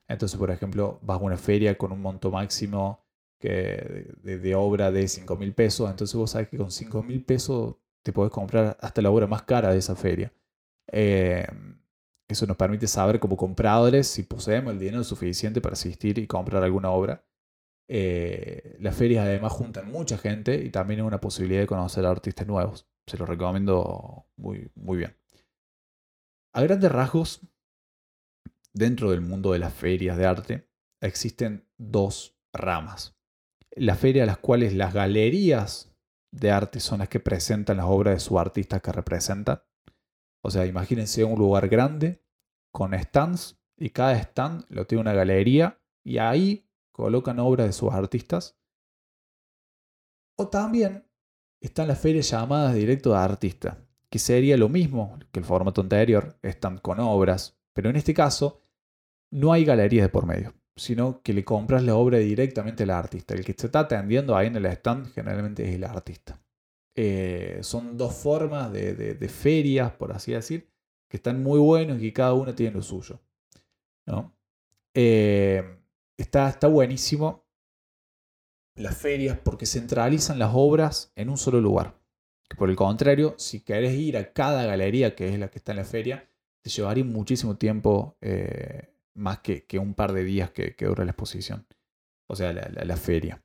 Entonces, 0.07 0.35
por 0.39 0.49
ejemplo, 0.49 0.97
vas 1.03 1.21
a 1.21 1.23
una 1.23 1.37
feria 1.37 1.77
con 1.77 1.91
un 1.91 2.01
monto 2.01 2.31
máximo 2.31 3.05
que 3.39 4.07
de, 4.23 4.55
obra 4.55 4.91
de 4.91 5.07
5 5.07 5.35
mil 5.35 5.53
pesos, 5.53 5.91
entonces 5.91 6.15
vos 6.15 6.31
sabes 6.31 6.47
que 6.47 6.57
con 6.57 6.71
5 6.71 7.03
mil 7.03 7.23
pesos 7.23 7.75
te 8.01 8.11
podés 8.11 8.31
comprar 8.31 8.75
hasta 8.81 9.03
la 9.03 9.11
obra 9.11 9.27
más 9.27 9.43
cara 9.43 9.73
de 9.73 9.77
esa 9.77 9.95
feria. 9.95 10.33
Eh, 10.91 11.45
eso 12.31 12.47
nos 12.47 12.57
permite 12.57 12.87
saber 12.87 13.19
como 13.19 13.37
compradores 13.37 14.07
si 14.07 14.23
poseemos 14.23 14.73
el 14.73 14.79
dinero 14.79 15.03
suficiente 15.03 15.61
para 15.61 15.73
asistir 15.73 16.17
y 16.19 16.27
comprar 16.27 16.63
alguna 16.63 16.91
obra. 16.91 17.25
Eh, 17.87 18.77
las 18.79 18.95
ferias 18.95 19.25
además 19.25 19.51
juntan 19.51 19.91
mucha 19.91 20.17
gente 20.17 20.63
y 20.63 20.69
también 20.69 21.01
es 21.01 21.05
una 21.05 21.19
posibilidad 21.19 21.61
de 21.61 21.67
conocer 21.67 22.05
a 22.05 22.09
artistas 22.11 22.47
nuevos. 22.47 22.87
Se 23.05 23.17
lo 23.17 23.25
recomiendo 23.25 24.27
muy, 24.37 24.71
muy 24.75 24.97
bien. 24.99 25.17
A 26.53 26.61
grandes 26.61 26.91
rasgos, 26.91 27.41
dentro 28.73 29.11
del 29.11 29.21
mundo 29.21 29.51
de 29.51 29.59
las 29.59 29.73
ferias 29.73 30.17
de 30.17 30.25
arte 30.25 30.69
existen 31.01 31.67
dos 31.77 32.37
ramas. 32.53 33.17
Las 33.71 33.99
ferias 33.99 34.23
a 34.23 34.27
las 34.27 34.37
cuales 34.37 34.73
las 34.73 34.93
galerías 34.93 35.95
de 36.31 36.51
arte 36.51 36.79
son 36.79 36.99
las 36.99 37.09
que 37.09 37.19
presentan 37.19 37.77
las 37.77 37.85
obras 37.87 38.15
de 38.15 38.19
sus 38.19 38.37
artistas 38.37 38.81
que 38.81 38.91
representan. 38.91 39.61
O 40.41 40.49
sea, 40.49 40.65
imagínense 40.65 41.23
un 41.23 41.37
lugar 41.37 41.69
grande 41.69 42.23
con 42.71 42.93
stands 42.93 43.59
y 43.77 43.89
cada 43.89 44.17
stand 44.17 44.65
lo 44.69 44.85
tiene 44.85 45.01
una 45.01 45.13
galería 45.13 45.79
y 46.03 46.17
ahí 46.17 46.67
colocan 46.91 47.39
obras 47.39 47.67
de 47.67 47.73
sus 47.73 47.91
artistas. 47.91 48.57
O 50.37 50.47
también 50.47 51.05
están 51.59 51.87
las 51.87 51.99
ferias 51.99 52.29
llamadas 52.29 52.73
directo 52.73 53.11
de 53.11 53.17
artista, 53.17 53.85
que 54.09 54.19
sería 54.19 54.57
lo 54.57 54.69
mismo 54.69 55.19
que 55.31 55.39
el 55.39 55.45
formato 55.45 55.81
anterior, 55.81 56.37
están 56.41 56.79
con 56.79 56.99
obras, 56.99 57.59
pero 57.73 57.89
en 57.89 57.95
este 57.95 58.13
caso 58.13 58.61
no 59.31 59.53
hay 59.53 59.63
galerías 59.63 60.05
de 60.05 60.09
por 60.09 60.25
medio, 60.25 60.53
sino 60.75 61.21
que 61.21 61.33
le 61.33 61.45
compras 61.45 61.83
la 61.83 61.95
obra 61.95 62.17
directamente 62.17 62.83
al 62.83 62.89
artista. 62.89 63.35
El 63.35 63.45
que 63.45 63.53
te 63.53 63.67
está 63.67 63.81
atendiendo 63.81 64.35
ahí 64.35 64.47
en 64.47 64.55
el 64.55 64.65
stand 64.65 65.13
generalmente 65.13 65.67
es 65.69 65.75
el 65.75 65.83
artista. 65.83 66.39
Eh, 66.95 67.59
son 67.61 67.97
dos 67.97 68.13
formas 68.13 68.71
de, 68.71 69.29
ferias, 69.29 69.91
por 69.93 70.11
así 70.11 70.33
decir, 70.33 70.69
que 71.09 71.17
están 71.17 71.41
muy 71.41 71.59
buenos 71.59 72.01
y 72.01 72.11
cada 72.11 72.33
una 72.33 72.55
tiene 72.55 72.75
lo 72.75 72.81
suyo. 72.81 73.19
¿no? 74.05 74.35
Eh, 74.93 75.63
está, 76.17 76.49
está 76.49 76.67
buenísimo 76.67 77.45
las 78.75 78.97
ferias 78.97 79.37
porque 79.37 79.65
centralizan 79.65 80.39
las 80.39 80.51
obras 80.53 81.11
en 81.15 81.29
un 81.29 81.37
solo 81.37 81.61
lugar. 81.61 81.99
Por 82.57 82.69
el 82.69 82.75
contrario, 82.75 83.35
si 83.37 83.61
querés 83.61 83.93
ir 83.93 84.17
a 84.17 84.33
cada 84.33 84.65
galería, 84.65 85.15
que 85.15 85.29
es 85.29 85.39
la 85.39 85.49
que 85.49 85.59
está 85.59 85.71
en 85.71 85.77
la 85.77 85.85
feria, 85.85 86.29
te 86.61 86.69
llevaría 86.69 87.03
muchísimo 87.03 87.57
tiempo 87.57 88.17
eh, 88.21 88.93
más 89.13 89.39
que, 89.39 89.65
un 89.79 89.93
par 89.93 90.13
de 90.13 90.23
días 90.23 90.51
que, 90.51 90.75
dura 90.79 91.05
la 91.05 91.11
exposición. 91.11 91.65
O 92.27 92.35
sea, 92.35 92.53
la, 92.53 92.97
feria. 92.97 93.43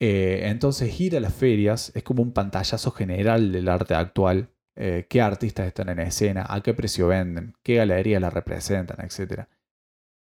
Eh, 0.00 0.48
entonces, 0.48 1.00
ir 1.00 1.16
a 1.16 1.20
las 1.20 1.34
ferias 1.34 1.92
es 1.94 2.02
como 2.02 2.22
un 2.22 2.32
pantallazo 2.32 2.90
general 2.90 3.52
del 3.52 3.68
arte 3.68 3.94
actual. 3.94 4.50
Eh, 4.76 5.06
qué 5.08 5.22
artistas 5.22 5.66
están 5.66 5.88
en 5.88 6.00
escena, 6.00 6.44
a 6.48 6.62
qué 6.62 6.74
precio 6.74 7.08
venden, 7.08 7.54
qué 7.62 7.76
galerías 7.76 8.20
la 8.20 8.28
representan, 8.28 8.98
etc. 9.00 9.46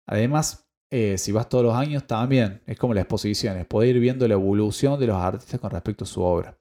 Además, 0.06 0.68
eh, 0.90 1.16
si 1.16 1.32
vas 1.32 1.48
todos 1.48 1.64
los 1.64 1.74
años, 1.74 2.06
también 2.06 2.62
es 2.66 2.78
como 2.78 2.92
las 2.92 3.02
exposiciones, 3.04 3.64
poder 3.66 3.96
ir 3.96 4.00
viendo 4.00 4.28
la 4.28 4.34
evolución 4.34 5.00
de 5.00 5.06
los 5.06 5.16
artistas 5.16 5.58
con 5.58 5.70
respecto 5.70 6.04
a 6.04 6.06
su 6.06 6.22
obra. 6.22 6.58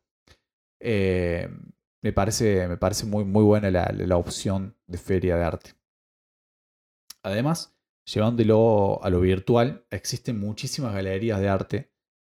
Me, 2.03 2.13
parece, 2.13 2.67
me 2.67 2.77
parece 2.77 3.05
muy, 3.05 3.25
muy 3.25 3.43
buena 3.43 3.69
la, 3.69 4.17
opción 4.17 4.75
de 4.87 4.97
feria 4.97 5.35
de 5.35 5.43
arte. 5.43 5.71
Además, 7.23 7.77
llevándolo 8.05 9.03
a 9.03 9.09
lo 9.09 9.19
virtual, 9.19 9.85
existen 9.91 10.39
muchísimas 10.39 10.93
galerías 10.93 11.39
de 11.39 11.49
arte 11.49 11.91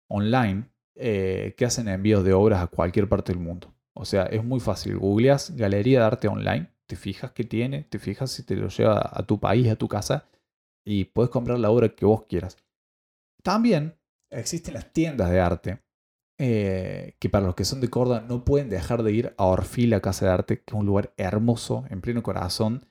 online 0.09 0.71
eh, 0.97 1.55
que 1.57 1.65
hacen 1.65 1.89
envíos 1.89 2.25
de 2.25 2.33
obras 2.33 2.63
a 2.63 2.67
cualquier 2.67 3.09
parte 3.09 3.33
del 3.33 3.43
mundo. 3.43 3.75
O 3.95 4.05
sea, 4.05 4.25
es 4.25 4.45
muy 4.45 4.61
fácil. 4.61 4.97
Googleas 4.99 5.57
galería 5.57 6.01
de 6.01 6.07
arte 6.07 6.29
online, 6.29 6.71
te 6.87 6.97
fijas 6.97 7.33
qué 7.33 7.45
tiene, 7.45 7.85
te 7.85 7.99
fijas 7.99 8.31
si 8.31 8.43
te 8.43 8.57
lo 8.57 8.69
lleva 8.69 9.11
a 9.13 9.23
tu 9.25 9.39
país, 9.39 9.69
a 9.69 9.77
tu 9.77 9.89
casa 9.89 10.29
y 10.85 11.05
puedes 11.05 11.31
comprar 11.31 11.59
la 11.59 11.71
obra 11.71 11.89
que 11.91 12.07
vos 12.07 12.25
quieras. 12.27 12.57
También 13.43 13.95
existen 14.31 14.75
las 14.75 14.93
tiendas 14.93 15.31
de 15.31 15.41
arte 15.41 15.83
eh, 16.41 17.17
que 17.19 17.29
para 17.29 17.47
los 17.47 17.57
que 17.57 17.65
son 17.65 17.81
de 17.81 17.91
Córdoba 17.91 18.21
no 18.21 18.45
pueden 18.45 18.71
dejar 18.71 19.03
de 19.03 19.13
ir 19.13 19.35
a 19.39 19.47
Orfila 19.47 20.01
Casa 20.01 20.27
de 20.27 20.33
Arte, 20.33 20.59
que 20.59 20.65
es 20.69 20.75
un 20.75 20.87
lugar 20.87 21.13
hermoso, 21.17 21.85
en 21.91 22.01
pleno 22.01 22.23
corazón, 22.23 22.87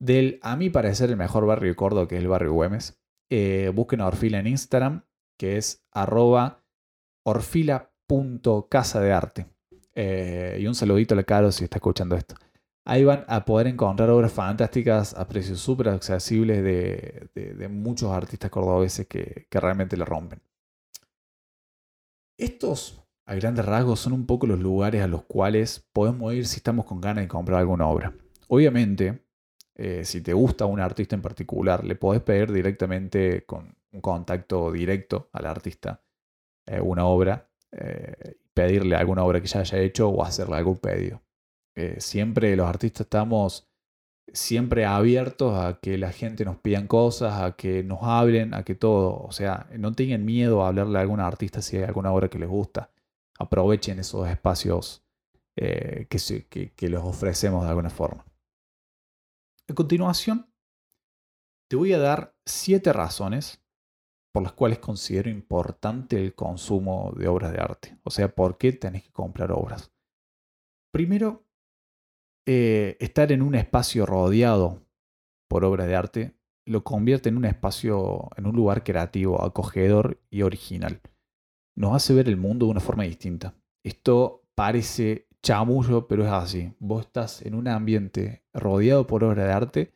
del, 0.00 0.38
a 0.42 0.54
mi 0.54 0.68
parecer, 0.68 1.10
el 1.10 1.16
mejor 1.16 1.46
barrio 1.46 1.70
de 1.70 1.76
Córdoba, 1.76 2.06
que 2.06 2.16
es 2.16 2.20
el 2.20 2.28
barrio 2.28 2.52
Güemes. 2.52 3.00
Eh, 3.30 3.72
busquen 3.74 4.00
a 4.00 4.06
Orfila 4.06 4.38
en 4.38 4.46
Instagram, 4.46 5.04
que 5.38 5.56
es 5.56 5.86
arroba 5.92 6.64
orfila.casa 7.24 9.00
de 9.00 9.12
arte. 9.12 9.46
Eh, 9.94 10.58
y 10.60 10.66
un 10.66 10.74
saludito 10.74 11.14
a 11.14 11.16
la 11.16 11.24
Caro 11.24 11.50
si 11.50 11.64
está 11.64 11.78
escuchando 11.78 12.16
esto. 12.16 12.34
Ahí 12.84 13.04
van 13.04 13.24
a 13.28 13.44
poder 13.44 13.66
encontrar 13.66 14.08
obras 14.10 14.32
fantásticas 14.32 15.14
a 15.14 15.28
precios 15.28 15.60
súper 15.60 15.90
accesibles 15.90 16.62
de, 16.62 17.68
muchos 17.68 18.10
artistas 18.10 18.50
cordobeses 18.50 19.06
que, 19.06 19.46
realmente 19.50 19.96
le 19.96 20.04
rompen. 20.04 20.40
Estos, 22.38 23.02
a 23.26 23.34
grandes 23.34 23.66
rasgos, 23.66 24.00
son 24.00 24.14
un 24.14 24.24
poco 24.24 24.46
los 24.46 24.58
lugares 24.58 25.02
a 25.02 25.06
los 25.06 25.24
cuales 25.24 25.86
podemos 25.92 26.32
ir 26.32 26.46
si 26.46 26.56
estamos 26.56 26.86
con 26.86 27.00
ganas 27.00 27.24
de 27.24 27.28
comprar 27.28 27.58
alguna 27.58 27.88
obra. 27.88 28.14
Obviamente, 28.46 29.22
eh, 29.74 30.04
si 30.04 30.22
te 30.22 30.32
gusta 30.32 30.64
un 30.64 30.80
artista 30.80 31.14
en 31.14 31.22
particular, 31.22 31.84
le 31.84 31.94
podés 31.94 32.22
pedir 32.22 32.52
directamente 32.52 33.44
con 33.44 33.77
un 33.92 34.00
contacto 34.00 34.70
directo 34.72 35.28
al 35.32 35.46
artista 35.46 36.02
eh, 36.66 36.80
una 36.80 37.06
obra, 37.06 37.50
eh, 37.72 38.38
pedirle 38.52 38.96
alguna 38.96 39.24
obra 39.24 39.40
que 39.40 39.46
ya 39.46 39.60
haya 39.60 39.78
hecho 39.78 40.08
o 40.08 40.22
hacerle 40.22 40.56
algún 40.56 40.78
pedido. 40.78 41.22
Eh, 41.74 42.00
siempre 42.00 42.56
los 42.56 42.68
artistas 42.68 43.02
estamos 43.06 43.68
siempre 44.32 44.84
abiertos 44.84 45.54
a 45.56 45.78
que 45.80 45.96
la 45.98 46.12
gente 46.12 46.44
nos 46.44 46.58
pidan 46.58 46.86
cosas, 46.86 47.40
a 47.40 47.56
que 47.56 47.82
nos 47.82 48.00
hablen, 48.02 48.54
a 48.54 48.64
que 48.64 48.74
todo. 48.74 49.22
O 49.22 49.32
sea, 49.32 49.68
no 49.76 49.92
tengan 49.92 50.24
miedo 50.24 50.62
a 50.62 50.68
hablarle 50.68 50.98
a 50.98 51.02
algún 51.02 51.20
artista 51.20 51.62
si 51.62 51.76
hay 51.76 51.84
alguna 51.84 52.12
obra 52.12 52.28
que 52.28 52.38
les 52.38 52.48
gusta. 52.48 52.90
Aprovechen 53.38 53.98
esos 53.98 54.28
espacios 54.28 55.04
eh, 55.56 56.06
que, 56.08 56.72
que 56.74 56.88
los 56.88 57.04
ofrecemos 57.04 57.62
de 57.62 57.68
alguna 57.70 57.90
forma. 57.90 58.26
A 59.68 59.74
continuación, 59.74 60.50
te 61.68 61.76
voy 61.76 61.92
a 61.92 61.98
dar 61.98 62.34
siete 62.44 62.92
razones 62.92 63.62
por 64.38 64.44
las 64.44 64.52
cuales 64.52 64.78
considero 64.78 65.30
importante 65.30 66.16
el 66.16 66.32
consumo 66.32 67.12
de 67.16 67.26
obras 67.26 67.50
de 67.50 67.58
arte. 67.58 67.98
O 68.04 68.10
sea, 68.10 68.32
por 68.32 68.56
qué 68.56 68.72
tenés 68.72 69.02
que 69.02 69.10
comprar 69.10 69.50
obras. 69.50 69.90
Primero, 70.92 71.44
eh, 72.46 72.96
estar 73.00 73.32
en 73.32 73.42
un 73.42 73.56
espacio 73.56 74.06
rodeado 74.06 74.86
por 75.48 75.64
obras 75.64 75.88
de 75.88 75.96
arte 75.96 76.34
lo 76.66 76.84
convierte 76.84 77.30
en 77.30 77.36
un 77.36 77.46
espacio, 77.46 78.28
en 78.36 78.46
un 78.46 78.54
lugar 78.54 78.84
creativo, 78.84 79.42
acogedor 79.42 80.22
y 80.30 80.42
original. 80.42 81.00
Nos 81.74 81.96
hace 81.96 82.14
ver 82.14 82.28
el 82.28 82.36
mundo 82.36 82.66
de 82.66 82.70
una 82.70 82.80
forma 82.80 83.02
distinta. 83.02 83.56
Esto 83.82 84.48
parece 84.54 85.26
chamullo, 85.42 86.06
pero 86.06 86.24
es 86.24 86.30
así. 86.30 86.72
Vos 86.78 87.06
estás 87.06 87.42
en 87.42 87.56
un 87.56 87.66
ambiente 87.66 88.44
rodeado 88.54 89.04
por 89.04 89.24
obras 89.24 89.48
de 89.48 89.52
arte 89.52 89.94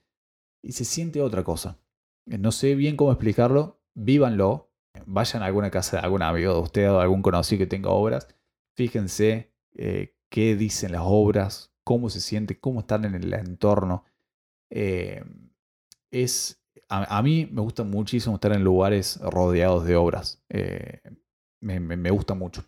y 0.65 0.73
se 0.73 0.85
siente 0.85 1.23
otra 1.23 1.45
cosa. 1.45 1.79
No 2.27 2.51
sé 2.51 2.75
bien 2.75 2.97
cómo 2.97 3.13
explicarlo, 3.13 3.82
vívanlo, 3.95 4.71
vayan 5.07 5.43
a 5.43 5.47
alguna 5.47 5.71
casa 5.71 5.99
de 5.99 6.03
algún 6.05 6.23
amigo 6.23 6.55
de 6.55 6.61
usted 6.61 6.91
o 6.91 7.01
algún 7.01 7.23
conocido 7.23 7.61
que 7.61 7.67
tenga 7.67 7.91
obras, 7.91 8.29
fíjense 8.77 9.53
eh, 9.75 10.15
qué 10.29 10.57
dicen 10.57 10.93
las 10.93 11.03
obras, 11.05 11.73
cómo 11.85 12.11
se 12.11 12.21
siente, 12.21 12.59
cómo 12.59 12.81
están 12.81 13.05
en 13.05 13.15
el 13.15 13.33
entorno. 13.33 14.05
Eh, 14.71 15.23
es, 16.11 16.63
a, 16.89 17.23
mí 17.23 17.49
me 17.51 17.63
gusta 17.63 17.85
muchísimo 17.85 18.37
estar 18.37 18.53
en 18.53 18.65
lugares 18.65 19.19
rodeados 19.21 19.85
de 19.85 19.97
obras. 19.97 20.43
Eh, 20.49 21.01
me, 21.61 22.11
gusta 22.11 22.35
mucho. 22.35 22.65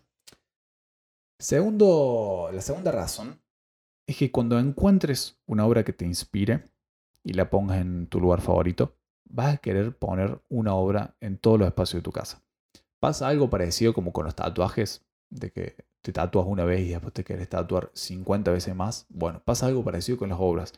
Segundo, 1.39 2.49
la 2.51 2.61
segunda 2.61 2.91
razón 2.91 3.41
es 4.07 4.17
que 4.17 4.31
cuando 4.31 4.57
encuentres 4.57 5.39
una 5.45 5.65
obra 5.65 5.83
que 5.83 5.93
te 5.93 6.05
inspire 6.05 6.69
y 7.23 7.33
la 7.33 7.49
pongas 7.49 7.81
en 7.81 8.07
tu 8.07 8.19
lugar 8.19 8.41
favorito, 8.41 8.94
vas 9.25 9.55
a 9.55 9.57
querer 9.57 9.95
poner 9.95 10.39
una 10.49 10.73
obra 10.75 11.15
en 11.19 11.37
todos 11.37 11.59
los 11.59 11.67
espacios 11.67 11.99
de 11.99 12.03
tu 12.03 12.11
casa. 12.11 12.41
Pasa 12.99 13.27
algo 13.27 13.49
parecido 13.49 13.93
como 13.93 14.13
con 14.13 14.25
los 14.25 14.35
tatuajes, 14.35 15.05
de 15.29 15.51
que 15.51 15.75
te 16.01 16.13
tatuas 16.13 16.45
una 16.47 16.65
vez 16.65 16.81
y 16.81 16.89
después 16.89 17.13
te 17.13 17.23
quieres 17.23 17.49
tatuar 17.49 17.91
50 17.93 18.51
veces 18.51 18.75
más. 18.75 19.05
Bueno, 19.09 19.41
pasa 19.43 19.67
algo 19.67 19.83
parecido 19.83 20.17
con 20.17 20.29
las 20.29 20.37
obras. 20.39 20.73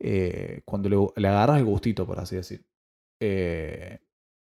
Eh, 0.00 0.62
cuando 0.64 1.12
le, 1.16 1.28
agarras 1.28 1.58
el 1.58 1.66
gustito, 1.66 2.06
por 2.06 2.18
así 2.18 2.36
decir, 2.36 2.64
eh, 3.20 4.00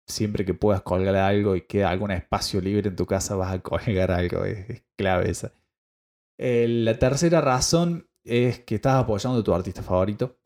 siempre 0.07 0.45
que 0.45 0.55
puedas 0.55 0.83
colgar 0.83 1.17
algo 1.17 1.57
y 1.57 1.63
queda 1.63 1.91
algún 1.91 2.11
espacio 2.11 2.61
libre 2.61 2.89
en 2.89 2.97
tu 2.97 3.07
casa, 3.07 3.37
vas 3.37 3.55
a 3.55 3.59
colgar 3.63 4.11
algo. 4.11 4.45
Es, 4.45 4.85
clave 4.97 5.31
esa. 5.31 5.53
Eh, 6.39 6.67
la 6.69 6.99
tercera 6.99 7.41
razón 7.41 8.09
es 8.25 8.61
que 8.61 8.77
estás 8.77 9.03
apoyando 9.03 9.41
a 9.41 9.45
tu 9.45 9.55
artista 9.55 9.83
favorito. 9.83 10.39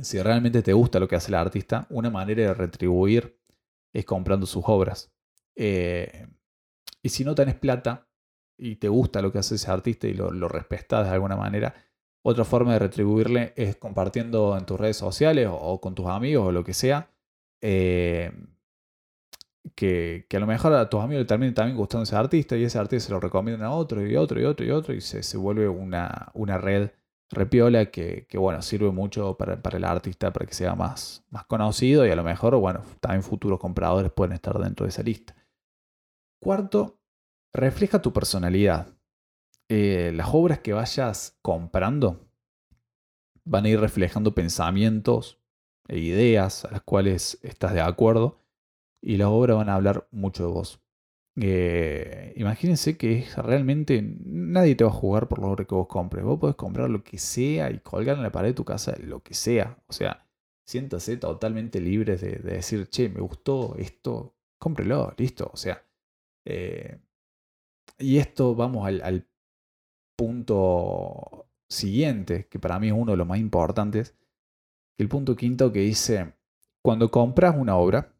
Si 0.00 0.20
realmente 0.22 0.62
te 0.62 0.72
gusta 0.72 0.98
lo 0.98 1.08
que 1.08 1.16
hace 1.16 1.28
el 1.28 1.34
artista, 1.34 1.86
una 1.90 2.10
manera 2.10 2.42
de 2.42 2.54
retribuir 2.54 3.38
es 3.92 4.04
comprando 4.04 4.46
sus 4.46 4.64
obras. 4.66 5.12
y 5.56 7.08
si 7.08 7.24
no 7.24 7.34
tenés 7.34 7.56
plata, 7.56 8.08
y 8.58 8.76
te 8.76 8.88
gusta 8.88 9.22
lo 9.22 9.32
que 9.32 9.38
hace 9.38 9.56
ese 9.56 9.70
artista 9.70 10.06
y 10.06 10.14
lo, 10.14 10.30
lo 10.30 10.48
respetas 10.48 11.06
de 11.06 11.12
alguna 11.12 11.36
manera, 11.36 11.74
otra 12.22 12.44
forma 12.44 12.74
de 12.74 12.78
retribuirle 12.78 13.52
es 13.56 13.76
compartiendo 13.76 14.56
en 14.56 14.64
tus 14.64 14.78
redes 14.78 14.96
sociales 14.96 15.48
o, 15.50 15.80
con 15.80 15.94
tus 15.94 16.06
amigos 16.06 16.46
o 16.46 16.52
lo 16.52 16.62
que 16.62 16.72
sea. 16.72 17.10
Eh, 17.60 18.32
que, 19.74 20.26
a 20.32 20.38
lo 20.38 20.46
mejor 20.46 20.72
a 20.74 20.88
tus 20.88 21.00
amigos 21.00 21.22
le 21.22 21.26
termine 21.26 21.52
también 21.52 21.76
gustando 21.76 22.04
ese 22.04 22.16
artista 22.16 22.56
y 22.56 22.64
ese 22.64 22.78
artista 22.78 23.06
se 23.06 23.12
lo 23.12 23.20
recomiendan 23.20 23.68
a 23.68 23.72
otro 23.72 24.06
y 24.06 24.16
otro 24.16 24.40
y 24.40 24.44
otro 24.44 24.64
y 24.66 24.70
otro 24.70 24.94
y 24.94 25.00
se, 25.00 25.22
se 25.22 25.36
vuelve 25.36 25.68
una, 25.68 26.30
una 26.34 26.58
red 26.58 26.90
repiola 27.32 27.86
que, 27.86 28.26
bueno, 28.34 28.62
sirve 28.62 28.90
mucho 28.90 29.36
para, 29.36 29.58
el 29.76 29.84
artista 29.84 30.32
para 30.32 30.46
que 30.46 30.54
sea 30.54 30.74
más, 30.74 31.24
más 31.30 31.44
conocido 31.46 32.06
y 32.06 32.10
a 32.10 32.16
lo 32.16 32.22
mejor, 32.22 32.56
bueno, 32.56 32.82
también 33.00 33.22
futuros 33.22 33.58
compradores 33.58 34.12
pueden 34.12 34.34
estar 34.34 34.58
dentro 34.58 34.84
de 34.84 34.90
esa 34.90 35.02
lista. 35.02 35.34
Cuarto, 36.40 37.00
refleja 37.52 38.02
tu 38.02 38.12
personalidad. 38.12 38.88
Eh, 39.68 40.12
las 40.14 40.28
obras 40.32 40.60
que 40.60 40.74
vayas 40.74 41.38
comprando 41.40 42.20
van 43.44 43.64
a 43.64 43.68
ir 43.70 43.80
reflejando 43.80 44.34
pensamientos 44.34 45.38
e 45.88 45.98
ideas 45.98 46.64
a 46.64 46.70
las 46.70 46.82
cuales 46.82 47.38
estás 47.42 47.72
de 47.72 47.80
acuerdo 47.80 48.38
y 49.00 49.16
las 49.16 49.28
obras 49.28 49.56
van 49.56 49.68
a 49.68 49.74
hablar 49.74 50.06
mucho 50.10 50.44
de 50.44 50.52
vos. 50.52 50.80
Eh, 51.36 52.34
imagínense 52.36 52.98
que 52.98 53.26
realmente 53.36 54.02
nadie 54.24 54.74
te 54.74 54.84
va 54.84 54.90
a 54.90 54.92
jugar 54.92 55.28
por 55.28 55.44
obra 55.44 55.64
que 55.64 55.74
vos 55.74 55.88
compres. 55.88 56.24
Vos 56.24 56.38
podés 56.38 56.56
comprar 56.56 56.90
lo 56.90 57.02
que 57.02 57.18
sea 57.18 57.70
y 57.70 57.80
colgar 57.80 58.16
en 58.16 58.22
la 58.22 58.32
pared 58.32 58.50
de 58.50 58.54
tu 58.54 58.64
casa 58.64 58.94
lo 59.02 59.22
que 59.22 59.34
sea. 59.34 59.78
O 59.86 59.92
sea, 59.92 60.26
siéntase 60.64 61.16
totalmente 61.16 61.80
libre 61.80 62.16
de, 62.16 62.36
decir, 62.38 62.88
che, 62.88 63.08
me 63.08 63.20
gustó 63.20 63.76
esto, 63.76 64.36
cómprelo, 64.58 65.14
listo. 65.16 65.50
O 65.52 65.56
sea, 65.56 65.84
eh, 66.44 66.98
y 67.98 68.18
esto 68.18 68.54
vamos 68.54 68.86
al 68.86 69.26
punto 70.16 71.46
siguiente, 71.68 72.46
que 72.48 72.58
para 72.58 72.78
mí 72.78 72.88
es 72.88 72.92
uno 72.92 73.12
de 73.12 73.16
los 73.16 73.26
más 73.26 73.38
importantes, 73.38 74.14
el 74.98 75.08
punto 75.08 75.34
quinto 75.34 75.72
que 75.72 75.80
dice, 75.80 76.34
cuando 76.82 77.10
compras 77.10 77.56
una 77.56 77.76
obra, 77.76 78.14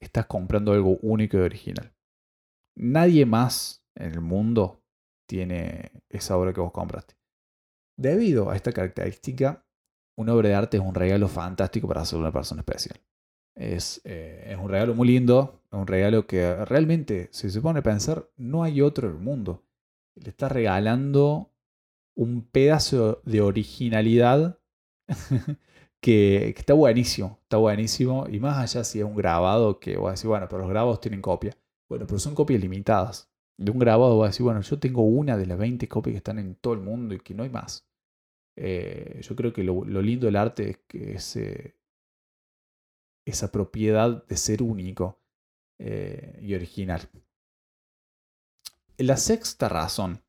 estás 0.00 0.26
comprando 0.26 0.72
algo 0.72 0.98
único 1.02 1.36
y 1.36 1.40
original. 1.40 1.93
Nadie 2.76 3.26
más 3.26 3.84
en 3.94 4.12
el 4.12 4.20
mundo 4.20 4.82
tiene 5.26 6.02
esa 6.08 6.36
obra 6.36 6.52
que 6.52 6.60
vos 6.60 6.72
compraste. 6.72 7.14
Debido 7.96 8.50
a 8.50 8.56
esta 8.56 8.72
característica, 8.72 9.64
una 10.16 10.34
obra 10.34 10.48
de 10.48 10.54
arte 10.54 10.76
es 10.76 10.82
un 10.82 10.94
regalo 10.94 11.28
fantástico 11.28 11.88
para 11.88 12.02
hacer 12.02 12.18
una 12.18 12.32
persona 12.32 12.60
especial. 12.60 13.00
Es, 13.54 14.00
eh, 14.04 14.48
es, 14.50 14.58
un 14.58 14.68
regalo 14.68 14.94
muy 14.94 15.08
lindo, 15.08 15.62
es 15.70 15.78
un 15.78 15.86
regalo 15.86 16.26
que 16.26 16.64
realmente, 16.64 17.28
si 17.30 17.50
se 17.50 17.60
pone 17.60 17.80
a 17.80 17.82
pensar, 17.82 18.28
no 18.36 18.64
hay 18.64 18.80
otro 18.80 19.08
en 19.08 19.14
el 19.14 19.20
mundo. 19.20 19.62
Le 20.16 20.30
estás 20.30 20.50
regalando 20.50 21.50
un 22.16 22.42
pedazo 22.42 23.20
de 23.24 23.40
originalidad 23.40 24.58
que, 26.00 26.48
está 26.56 26.74
buenísimo, 26.74 27.38
está 27.42 27.56
buenísimo. 27.56 28.26
Y 28.28 28.40
más 28.40 28.58
allá 28.58 28.84
si 28.84 29.00
es 29.00 29.04
un 29.04 29.16
grabado 29.16 29.78
que 29.80 29.96
voy 29.96 30.08
a 30.08 30.10
decir, 30.12 30.28
bueno, 30.28 30.46
pero 30.48 30.62
los 30.62 30.70
grabados 30.70 31.00
tienen 31.00 31.22
copia. 31.22 31.56
Bueno, 31.88 32.06
pero 32.06 32.18
son 32.18 32.34
copias 32.34 32.60
limitadas. 32.60 33.30
De 33.58 33.70
un 33.70 33.78
grabado 33.78 34.16
voy 34.16 34.24
a 34.24 34.28
decir, 34.28 34.42
bueno, 34.42 34.60
yo 34.60 34.78
tengo 34.78 35.02
una 35.02 35.36
de 35.36 35.46
las 35.46 35.58
20 35.58 35.88
copias 35.88 36.14
que 36.14 36.18
están 36.18 36.38
en 36.38 36.56
todo 36.56 36.74
el 36.74 36.80
mundo 36.80 37.14
y 37.14 37.20
que 37.20 37.34
no 37.34 37.42
hay 37.42 37.50
más. 37.50 37.86
Eh, 38.56 39.20
yo 39.22 39.36
creo 39.36 39.52
que 39.52 39.64
lo, 39.64 39.84
lindo 39.84 40.26
del 40.26 40.36
arte 40.36 40.70
es 40.70 40.78
que 40.88 41.14
ese, 41.14 41.76
esa 43.26 43.52
propiedad 43.52 44.26
de 44.26 44.36
ser 44.36 44.62
único 44.62 45.20
eh, 45.78 46.38
y 46.42 46.54
original. 46.54 47.08
La 48.96 49.16
sexta 49.16 49.68
razón 49.68 50.22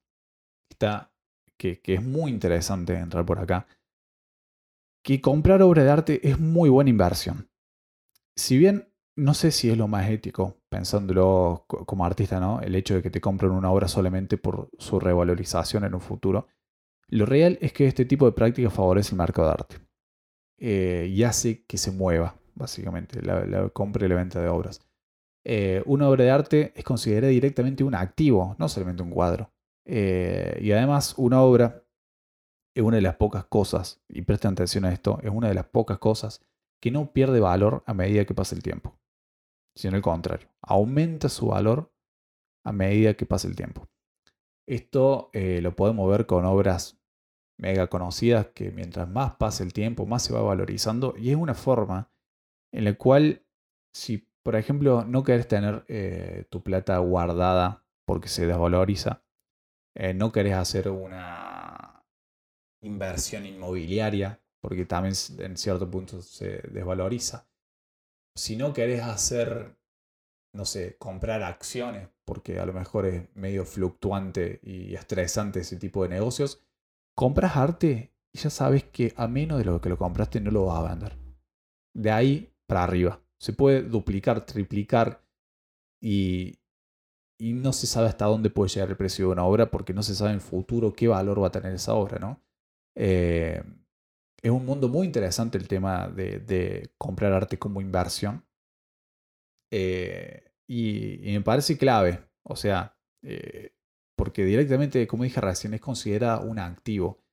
está, 0.70 1.14
que, 1.58 1.82
que 1.82 1.96
es 1.96 2.04
muy 2.04 2.32
interesante 2.32 2.96
entrar 2.96 3.26
por 3.26 3.40
acá 3.40 3.68
que 5.06 5.22
comprar 5.22 5.62
obra 5.62 5.84
de 5.84 5.92
arte 5.92 6.28
es 6.28 6.40
muy 6.40 6.68
buena 6.68 6.90
inversión. 6.90 7.48
Si 8.36 8.58
bien 8.58 8.92
no 9.16 9.36
sé 9.36 9.52
si 9.52 9.70
es 9.70 9.78
lo 9.78 9.88
más 9.88 10.10
ético, 10.10 10.58
pensándolo 10.76 11.64
como 11.68 12.06
artista, 12.06 12.38
¿no? 12.42 12.60
El 12.60 12.76
hecho 12.76 12.96
de 12.96 13.02
que 13.02 13.10
te 13.10 13.22
compren 13.22 13.52
una 13.52 13.72
obra 13.72 13.88
solamente 13.88 14.38
por 14.38 14.70
su 14.78 15.00
revalorización 15.00 15.86
en 15.86 15.94
un 15.94 16.02
futuro. 16.02 16.48
Lo 17.08 17.26
real 17.26 17.58
es 17.62 17.72
que 17.72 17.88
este 17.88 18.04
tipo 18.04 18.26
de 18.26 18.34
práctica 18.34 18.70
favorece 18.70 19.12
el 19.12 19.18
mercado 19.18 19.48
de 19.48 19.54
arte 19.54 19.76
eh, 20.58 21.08
y 21.10 21.24
hace 21.24 21.64
que 21.64 21.78
se 21.78 21.92
mueva, 21.92 22.36
básicamente, 22.56 23.22
la, 23.22 23.70
compra 23.70 24.06
y 24.06 24.10
la 24.10 24.16
venta 24.16 24.42
de 24.42 24.50
obras. 24.50 24.82
Eh, 25.46 25.82
una 25.86 26.10
obra 26.10 26.26
de 26.26 26.32
arte 26.32 26.74
es 26.76 26.84
considerada 26.84 27.32
directamente 27.32 27.86
un 27.86 27.96
activo, 27.96 28.58
no 28.60 28.68
solamente 28.68 29.02
un 29.02 29.12
cuadro. 29.12 29.54
Eh, 29.86 30.60
y 30.62 30.74
además, 30.74 31.14
una 31.18 31.42
obra 31.42 31.86
es 32.74 32.84
una 32.84 32.98
de 32.98 33.02
las 33.02 33.16
pocas 33.16 33.46
cosas, 33.46 34.02
y 34.10 34.24
presten 34.24 34.52
atención 34.52 34.84
a 34.84 34.92
esto, 34.92 35.20
es 35.24 35.30
una 35.30 35.48
de 35.48 35.54
las 35.54 35.68
pocas 35.68 36.00
cosas 36.00 36.42
que 36.82 36.92
no 36.92 37.14
pierde 37.14 37.40
valor 37.40 37.82
a 37.86 37.94
medida 37.94 38.26
que 38.26 38.34
pasa 38.34 38.56
el 38.56 38.62
tiempo. 38.62 39.00
Sino 39.76 39.96
al 39.96 40.02
contrario, 40.02 40.48
aumenta 40.62 41.30
su 41.30 41.48
valor 41.48 41.92
a 42.66 42.72
medida 42.72 43.16
que 43.16 43.26
pasa 43.26 43.48
el 43.48 43.56
tiempo. 43.56 43.88
Esto 44.68 45.30
eh, 45.34 45.62
lo 45.62 45.76
podemos 45.76 46.10
ver 46.10 46.26
con 46.26 46.46
obras 46.46 47.00
mega 47.58 47.88
conocidas 47.88 48.48
que 48.48 48.72
mientras 48.72 49.08
más 49.08 49.36
pasa 49.36 49.64
el 49.64 49.74
tiempo, 49.74 50.06
más 50.06 50.24
se 50.24 50.34
va 50.34 50.42
valorizando 50.42 51.14
y 51.18 51.30
es 51.30 51.36
una 51.36 51.54
forma 51.54 52.12
en 52.74 52.86
la 52.86 52.94
cual 52.96 53.46
si, 53.94 54.28
por 54.44 54.56
ejemplo, 54.56 55.06
no 55.06 55.24
querés 55.24 55.48
tener 55.48 55.86
eh, 55.88 56.46
tu 56.50 56.64
plata 56.64 56.98
guardada 56.98 57.86
porque 58.06 58.28
se 58.28 58.46
desvaloriza, 58.46 59.24
eh, 59.96 60.14
no 60.14 60.32
querés 60.32 60.56
hacer 60.56 60.90
una 60.90 62.04
inversión 62.82 63.46
inmobiliaria, 63.46 64.42
porque 64.62 64.86
también 64.86 65.16
en 65.40 65.58
cierto 65.58 65.90
punto 65.90 66.22
se 66.22 66.62
desvaloriza. 66.70 67.48
Si 68.36 68.58
no 68.58 68.74
querés 68.74 69.02
hacer, 69.02 69.78
no 70.54 70.66
sé, 70.66 70.98
comprar 70.98 71.44
acciones, 71.44 72.10
porque 72.26 72.60
a 72.60 72.66
lo 72.66 72.74
mejor 72.74 73.06
es 73.06 73.36
medio 73.36 73.66
fluctuante 73.66 74.60
y 74.64 74.96
estresante 74.96 75.62
ese 75.62 75.78
tipo 75.78 76.04
de 76.04 76.10
negocios, 76.10 76.62
compras 77.16 77.56
arte 77.56 78.14
y 78.34 78.40
ya 78.40 78.50
sabes 78.50 78.84
que 78.84 79.14
a 79.16 79.28
menos 79.28 79.60
de 79.60 79.66
lo 79.66 79.80
que 79.80 79.90
lo 79.90 79.98
compraste 79.98 80.42
no 80.42 80.52
lo 80.52 80.66
vas 80.66 80.80
a 80.80 80.90
vender. 80.90 81.18
De 81.94 82.12
ahí 82.12 82.54
para 82.68 82.84
arriba. 82.84 83.22
Se 83.40 83.54
puede 83.54 83.84
duplicar, 83.84 84.46
triplicar 84.46 85.24
y, 86.02 86.60
y 87.40 87.54
no 87.54 87.74
se 87.74 87.88
sabe 87.88 88.08
hasta 88.08 88.26
dónde 88.26 88.50
puede 88.50 88.70
llegar 88.70 88.90
el 88.90 88.98
precio 88.98 89.28
de 89.28 89.32
una 89.32 89.46
obra 89.46 89.72
porque 89.72 89.94
no 89.94 90.04
se 90.04 90.16
sabe 90.16 90.32
en 90.34 90.42
futuro 90.42 90.94
qué 90.94 91.08
valor 91.08 91.42
va 91.42 91.48
a 91.48 91.52
tener 91.52 91.74
esa 91.74 91.94
obra, 91.94 92.20
¿no? 92.20 92.42
Eh, 92.96 93.64
es 94.46 94.52
un 94.52 94.66
mundo 94.66 94.90
muy 94.90 95.08
interesante 95.08 95.58
el 95.58 95.68
tema 95.68 96.08
de, 96.08 96.94
comprar 97.00 97.34
arte 97.34 97.58
como 97.58 97.82
inversión. 97.82 98.46
Eh, 99.72 100.52
y, 100.68 101.20
me 101.24 101.42
parece 101.42 101.78
clave. 101.78 102.30
O 102.44 102.56
sea, 102.56 102.96
eh, 103.24 103.74
porque 104.16 104.46
directamente, 104.46 105.08
como 105.08 105.24
dije 105.24 105.42
recién, 105.42 105.74
es 105.74 105.82
considerada 105.82 106.42
un 106.42 106.60
activo, 106.60 107.24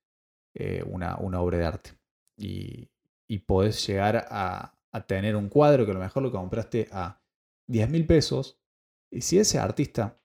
una, 0.86 1.16
una, 1.18 1.40
obra 1.42 1.58
de 1.58 1.64
arte. 1.66 1.90
Y, 2.38 2.90
y 3.28 3.40
podés 3.40 3.86
llegar 3.86 4.26
a, 4.30 4.74
a, 4.90 5.06
tener 5.06 5.36
un 5.36 5.50
cuadro 5.50 5.84
que 5.84 5.90
a 5.90 5.94
lo 5.94 6.00
mejor 6.00 6.22
lo 6.22 6.32
compraste 6.32 6.88
a 6.92 7.20
10 7.68 7.90
mil 7.90 8.06
pesos. 8.06 8.58
Y 9.10 9.20
si 9.20 9.38
ese 9.38 9.58
artista 9.58 10.18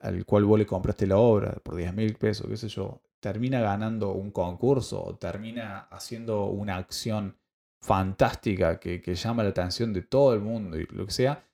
al 0.00 0.26
cual 0.26 0.44
vos 0.44 0.58
le 0.58 0.66
compraste 0.66 1.06
la 1.06 1.18
obra 1.18 1.52
por 1.62 1.76
10 1.76 1.94
mil 1.94 2.16
pesos, 2.16 2.48
qué 2.48 2.56
sé 2.56 2.68
yo, 2.68 3.00
termina 3.22 3.60
ganando 3.60 4.12
un 4.12 4.32
concurso 4.32 5.02
o 5.02 5.14
termina 5.16 5.86
haciendo 5.92 6.46
una 6.46 6.76
acción 6.76 7.38
fantástica 7.80 8.80
que, 8.80 9.00
llama 9.14 9.44
la 9.44 9.50
atención 9.50 9.92
de 9.92 10.02
todo 10.02 10.34
el 10.34 10.40
mundo 10.40 10.76
y 10.78 10.86
lo 10.86 11.06
que 11.06 11.12
sea, 11.12 11.44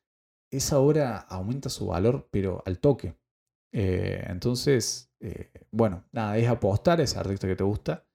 esa 0.50 0.78
obra 0.78 1.18
aumenta 1.18 1.68
su 1.68 1.86
valor, 1.88 2.28
pero 2.30 2.62
al 2.64 2.78
toque. 2.78 3.14
Eh, 3.72 4.24
entonces, 4.28 5.12
eh, 5.20 5.66
bueno, 5.70 6.04
nada, 6.10 6.38
es 6.38 6.48
apostar 6.48 7.00
a 7.00 7.02
ese 7.04 7.18
artista 7.18 7.46
que 7.46 7.56
te 7.56 7.64
gusta. 7.64 8.06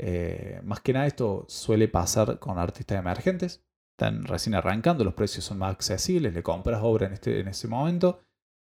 Eh, 0.00 0.60
más 0.64 0.80
que 0.80 0.92
nada 0.92 1.06
esto 1.06 1.44
suele 1.48 1.86
pasar 1.86 2.40
con 2.40 2.58
artistas 2.58 2.98
emergentes. 2.98 3.64
Están 3.92 4.24
recién 4.24 4.56
arrancando, 4.56 5.04
los 5.04 5.14
precios 5.14 5.44
son 5.44 5.58
más 5.58 5.72
accesibles, 5.72 6.34
le 6.34 6.42
compras 6.42 6.80
obra 6.82 7.06
en, 7.06 7.12
este, 7.12 7.40
en 7.40 7.48
ese 7.48 7.68
momento 7.68 8.20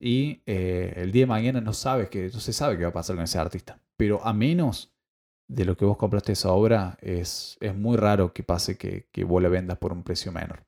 y 0.00 0.42
el 0.46 1.10
día 1.10 1.22
de 1.22 1.26
mañana 1.26 1.60
no 1.60 1.72
sabes 1.72 2.10
que, 2.10 2.28
no 2.32 2.38
se 2.38 2.52
sabe 2.52 2.76
qué 2.76 2.84
va 2.84 2.90
a 2.90 2.92
pasar 2.92 3.16
con 3.16 3.24
ese 3.24 3.38
artista 3.38 3.80
pero 3.96 4.24
a 4.24 4.32
menos 4.32 4.94
de 5.48 5.64
lo 5.64 5.76
que 5.76 5.84
vos 5.84 5.96
compraste 5.96 6.32
esa 6.32 6.52
obra, 6.52 6.98
es, 7.00 7.56
es 7.60 7.74
muy 7.74 7.96
raro 7.96 8.32
que 8.32 8.42
pase 8.42 8.76
que, 8.76 9.08
que 9.12 9.24
vos 9.24 9.42
la 9.42 9.48
vendas 9.48 9.78
por 9.78 9.92
un 9.92 10.02
precio 10.02 10.32
menor. 10.32 10.66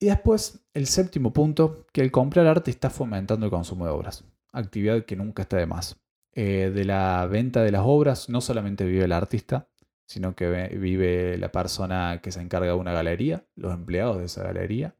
Y 0.00 0.06
después, 0.06 0.66
el 0.74 0.86
séptimo 0.86 1.32
punto, 1.32 1.86
que 1.92 2.02
el 2.02 2.10
comprar 2.10 2.46
arte 2.46 2.70
está 2.70 2.90
fomentando 2.90 3.46
el 3.46 3.50
consumo 3.50 3.86
de 3.86 3.92
obras, 3.92 4.24
actividad 4.52 5.04
que 5.04 5.16
nunca 5.16 5.42
está 5.42 5.56
de 5.56 5.66
más. 5.66 5.98
Eh, 6.38 6.70
de 6.74 6.84
la 6.84 7.26
venta 7.26 7.62
de 7.62 7.72
las 7.72 7.82
obras 7.84 8.28
no 8.28 8.42
solamente 8.42 8.84
vive 8.84 9.04
el 9.04 9.12
artista, 9.12 9.70
sino 10.06 10.36
que 10.36 10.68
vive 10.68 11.38
la 11.38 11.50
persona 11.50 12.20
que 12.22 12.30
se 12.30 12.42
encarga 12.42 12.72
de 12.72 12.78
una 12.78 12.92
galería, 12.92 13.46
los 13.54 13.72
empleados 13.72 14.18
de 14.18 14.26
esa 14.26 14.44
galería, 14.44 14.96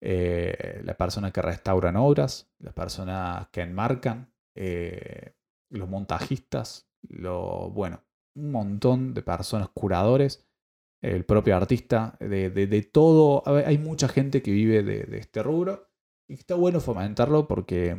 eh, 0.00 0.80
la 0.82 0.94
persona 0.94 1.30
que 1.30 1.42
restauran 1.42 1.96
obras, 1.96 2.50
las 2.58 2.72
personas 2.72 3.48
que 3.52 3.60
enmarcan, 3.60 4.32
eh, 4.54 5.34
los 5.72 5.88
montajistas, 5.88 6.88
lo, 7.08 7.70
bueno, 7.70 8.04
un 8.34 8.52
montón 8.52 9.14
de 9.14 9.22
personas, 9.22 9.70
curadores, 9.70 10.46
el 11.02 11.24
propio 11.24 11.56
artista, 11.56 12.16
de, 12.20 12.50
de, 12.50 12.82
todo. 12.82 13.42
Hay 13.46 13.78
mucha 13.78 14.08
gente 14.08 14.42
que 14.42 14.52
vive 14.52 14.82
de, 14.82 15.18
este 15.18 15.42
rubro 15.42 15.88
y 16.28 16.34
está 16.34 16.54
bueno 16.54 16.80
fomentarlo 16.80 17.48
porque, 17.48 17.96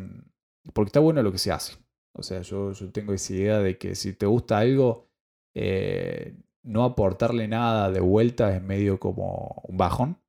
porque 0.73 0.89
está 0.89 0.99
bueno 0.99 1.21
lo 1.21 1.31
que 1.31 1.37
se 1.37 1.51
hace. 1.51 1.75
O 2.15 2.23
sea, 2.23 2.41
yo, 2.41 2.71
yo 2.71 2.91
tengo 2.91 3.13
esa 3.13 3.33
idea 3.33 3.59
de 3.59 3.77
que 3.77 3.95
si 3.95 4.13
te 4.13 4.25
gusta 4.25 4.59
algo, 4.59 5.09
eh, 5.55 6.37
no 6.63 6.83
aportarle 6.83 7.47
nada 7.47 7.91
de 7.91 7.99
vuelta 7.99 8.55
es 8.55 8.61
medio 8.61 8.99
como 8.99 9.61
un 9.67 9.77
bajón. 9.77 10.21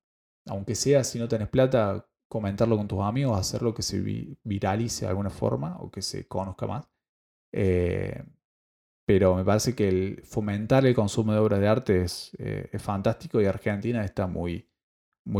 Aunque 0.47 0.75
sea 0.75 1.05
si 1.05 1.19
no 1.19 1.29
tenés 1.29 1.49
plata, 1.49 2.07
comentarlo 2.29 2.77
con 2.77 2.89
tus 2.89 3.01
amigos, 3.01 3.39
hacerlo 3.39 3.75
que 3.75 3.83
se 3.83 4.01
viralice 4.43 5.05
de 5.05 5.11
alguna 5.11 5.31
forma 5.31 5.77
o 5.81 5.91
que 5.91 6.03
se 6.03 6.27
conozca 6.27 6.67
más. 6.67 6.89
Eh, 7.57 8.25
pero 9.07 9.37
me 9.37 9.45
parece 9.45 9.77
que 9.77 9.89
el 9.89 10.23
fomentar 10.25 10.85
el 10.87 10.95
consumo 10.95 11.33
de 11.33 11.39
obras 11.39 11.61
de 11.61 11.69
arte 11.69 12.03
es, 12.03 12.33
eh, 12.39 12.69
fantástico 12.79 13.41
y 13.41 13.47
Argentina 13.47 14.05
está 14.05 14.27
muy, 14.27 14.69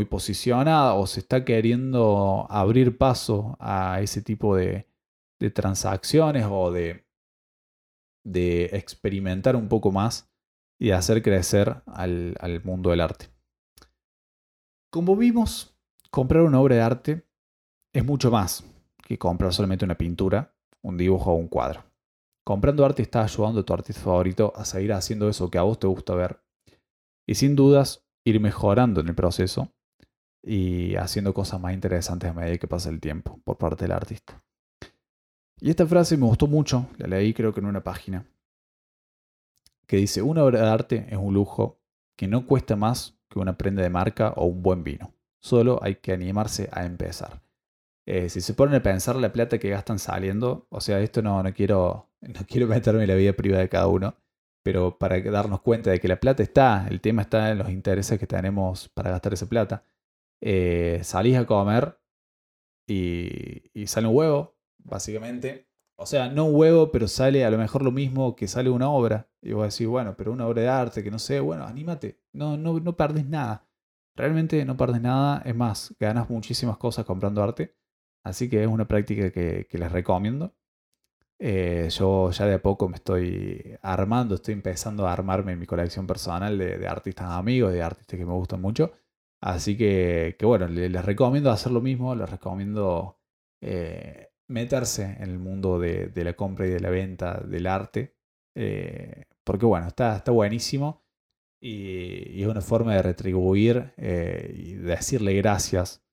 posicionada 0.09 0.95
o 0.95 1.05
se 1.07 1.19
está 1.19 1.43
queriendo 1.45 2.47
abrir 2.49 2.97
paso 2.97 3.57
a 3.59 4.01
ese 4.01 4.21
tipo 4.21 4.55
de, 4.55 4.87
transacciones 5.53 6.45
o 6.49 6.71
de, 6.71 7.05
experimentar 8.71 9.55
un 9.55 9.67
poco 9.67 9.91
más 9.91 10.31
y 10.79 10.91
hacer 10.91 11.21
crecer 11.21 11.83
al 11.85 12.61
mundo 12.63 12.91
del 12.91 13.01
arte. 13.01 13.27
Como 14.89 15.15
vimos, 15.17 15.77
comprar 16.09 16.43
una 16.43 16.61
obra 16.61 16.75
de 16.75 16.81
arte 16.81 17.27
es 17.93 18.05
mucho 18.05 18.31
más 18.31 18.63
que 19.03 19.17
comprar 19.17 19.53
solamente 19.53 19.85
una 19.85 19.97
pintura, 19.97 20.55
un 20.81 20.97
dibujo 20.97 21.31
o 21.31 21.35
un 21.35 21.47
cuadro. 21.47 21.83
Comprando 22.45 22.85
arte 22.85 23.01
estás 23.01 23.33
ayudando 23.33 23.61
a 23.61 23.63
tu 23.63 23.73
artista 23.73 24.03
favorito 24.03 24.53
a 24.55 24.65
seguir 24.65 24.93
haciendo 24.93 25.27
eso 25.27 25.49
que 25.49 25.57
a 25.57 25.63
vos 25.63 25.79
te 25.79 25.87
gusta 25.87 26.13
ver. 26.13 26.39
Y 27.25 27.33
sin 27.35 27.55
dudas, 27.55 28.05
ir 28.23 28.39
mejorando 28.39 29.01
en 29.01 29.07
el 29.07 29.15
proceso 29.15 29.73
y 30.43 30.95
haciendo 30.95 31.33
cosas 31.33 31.59
más 31.59 31.73
interesantes 31.73 32.29
a 32.29 32.33
medida 32.33 32.57
que 32.57 32.67
pasa 32.67 32.89
el 32.89 32.99
tiempo 32.99 33.39
por 33.43 33.57
parte 33.57 33.85
del 33.85 33.93
artista. 33.93 34.43
Y 35.59 35.71
esta 35.71 35.87
frase 35.87 36.17
me 36.17 36.27
gustó 36.27 36.45
mucho, 36.45 36.87
la 36.97 37.07
leí 37.07 37.33
creo 37.33 37.51
que 37.51 37.61
en 37.61 37.65
una 37.65 37.83
página, 37.83 38.27
que 39.87 39.97
dice, 39.97 40.21
una 40.21 40.43
obra 40.43 40.61
de 40.61 40.69
arte 40.69 41.07
es 41.09 41.17
un 41.17 41.33
lujo 41.33 41.79
que 42.15 42.27
no 42.27 42.45
cuesta 42.45 42.75
más 42.75 43.17
que 43.27 43.39
una 43.39 43.57
prenda 43.57 43.81
de 43.81 43.89
marca 43.89 44.33
o 44.35 44.45
un 44.45 44.61
buen 44.61 44.83
vino. 44.83 45.13
Solo 45.41 45.79
hay 45.81 45.95
que 45.95 46.13
animarse 46.13 46.69
a 46.71 46.85
empezar. 46.85 47.41
Eh, 48.07 48.29
si 48.29 48.41
se 48.41 48.53
ponen 48.53 48.75
a 48.75 48.83
pensar 48.83 49.15
la 49.15 49.31
plata 49.31 49.57
que 49.57 49.69
gastan 49.69 49.97
saliendo, 49.97 50.67
o 50.69 50.79
sea, 50.79 50.99
esto 50.99 51.23
no, 51.23 51.41
no, 51.41 51.53
quiero, 51.53 52.09
no 52.27 52.41
quiero 52.47 52.67
meterme 52.67 53.03
en 53.03 53.09
la 53.09 53.15
vida 53.15 53.33
privada 53.33 53.61
de 53.61 53.69
cada 53.69 53.87
uno, 53.87 54.15
pero 54.63 54.97
para 54.97 55.19
darnos 55.21 55.61
cuenta 55.61 55.91
de 55.91 55.99
que 55.99 56.07
la 56.07 56.19
plata 56.19 56.43
está, 56.43 56.87
el 56.89 57.01
tema 57.01 57.23
está 57.23 57.51
en 57.51 57.59
los 57.59 57.69
intereses 57.69 58.19
que 58.19 58.27
tenemos 58.27 58.89
para 58.89 59.11
gastar 59.11 59.33
esa 59.33 59.47
plata. 59.47 59.83
Eh, 60.41 61.01
salís 61.03 61.37
a 61.37 61.45
comer 61.45 61.99
y, 62.87 63.71
y 63.73 63.87
sale 63.87 64.07
un 64.07 64.15
huevo, 64.15 64.55
básicamente. 64.83 65.67
O 65.97 66.05
sea, 66.05 66.29
no 66.29 66.45
un 66.45 66.55
huevo, 66.55 66.91
pero 66.91 67.07
sale 67.07 67.45
a 67.45 67.49
lo 67.49 67.57
mejor 67.57 67.81
lo 67.81 67.91
mismo 67.91 68.35
que 68.35 68.47
sale 68.47 68.69
una 68.69 68.89
obra. 68.89 69.29
Y 69.41 69.53
vos 69.53 69.71
decís, 69.71 69.87
bueno, 69.87 70.15
pero 70.17 70.31
una 70.33 70.47
obra 70.47 70.61
de 70.61 70.67
arte 70.67 71.03
que 71.03 71.11
no 71.11 71.19
sé, 71.19 71.39
bueno, 71.39 71.65
anímate. 71.65 72.19
No, 72.33 72.57
no, 72.57 72.79
no 72.79 72.97
perdés 72.97 73.25
nada. 73.25 73.67
Realmente 74.15 74.63
no 74.65 74.75
perdés 74.77 75.01
nada. 75.01 75.41
Es 75.45 75.55
más, 75.55 75.95
ganas 75.99 76.29
muchísimas 76.29 76.77
cosas 76.77 77.05
comprando 77.05 77.43
arte. 77.43 77.75
Así 78.23 78.49
que 78.49 78.63
es 78.63 78.67
una 78.67 78.87
práctica 78.87 79.31
que, 79.31 79.67
les 79.71 79.91
recomiendo. 79.91 80.55
Eh, 81.39 81.89
yo 81.91 82.31
ya 82.31 82.45
de 82.45 82.53
a 82.55 82.61
poco 82.61 82.87
me 82.87 82.95
estoy 82.95 83.77
armando, 83.81 84.35
estoy 84.35 84.53
empezando 84.53 85.07
a 85.07 85.13
armarme 85.13 85.55
mi 85.55 85.65
colección 85.65 86.07
personal 86.07 86.57
de, 86.57 86.87
artistas 86.87 87.27
amigos, 87.31 87.73
de 87.73 87.83
artistas 87.83 88.17
que 88.17 88.25
me 88.25 88.33
gustan 88.33 88.61
mucho. 88.61 88.93
Así 89.41 89.77
que, 89.77 90.35
bueno, 90.41 90.67
les, 90.67 91.05
recomiendo 91.05 91.51
hacer 91.51 91.71
lo 91.71 91.81
mismo, 91.81 92.15
les 92.15 92.29
recomiendo 92.29 93.19
eh, 93.61 94.29
meterse 94.47 95.17
en 95.19 95.29
el 95.29 95.39
mundo 95.39 95.79
de, 95.79 96.11
la 96.15 96.33
compra 96.33 96.67
y 96.67 96.69
de 96.69 96.79
la 96.79 96.89
venta 96.89 97.41
del 97.41 97.67
arte. 97.67 98.15
Eh, 98.55 99.25
porque 99.43 99.65
bueno, 99.65 99.87
está, 99.87 100.17
está 100.17 100.31
buenísimo 100.31 101.03
y, 101.61 102.41
es 102.41 102.47
una 102.47 102.61
forma 102.61 102.95
de 102.95 103.01
retribuir 103.03 103.93
y 103.97 104.73
decirle 104.75 105.33
gracias 105.35 106.05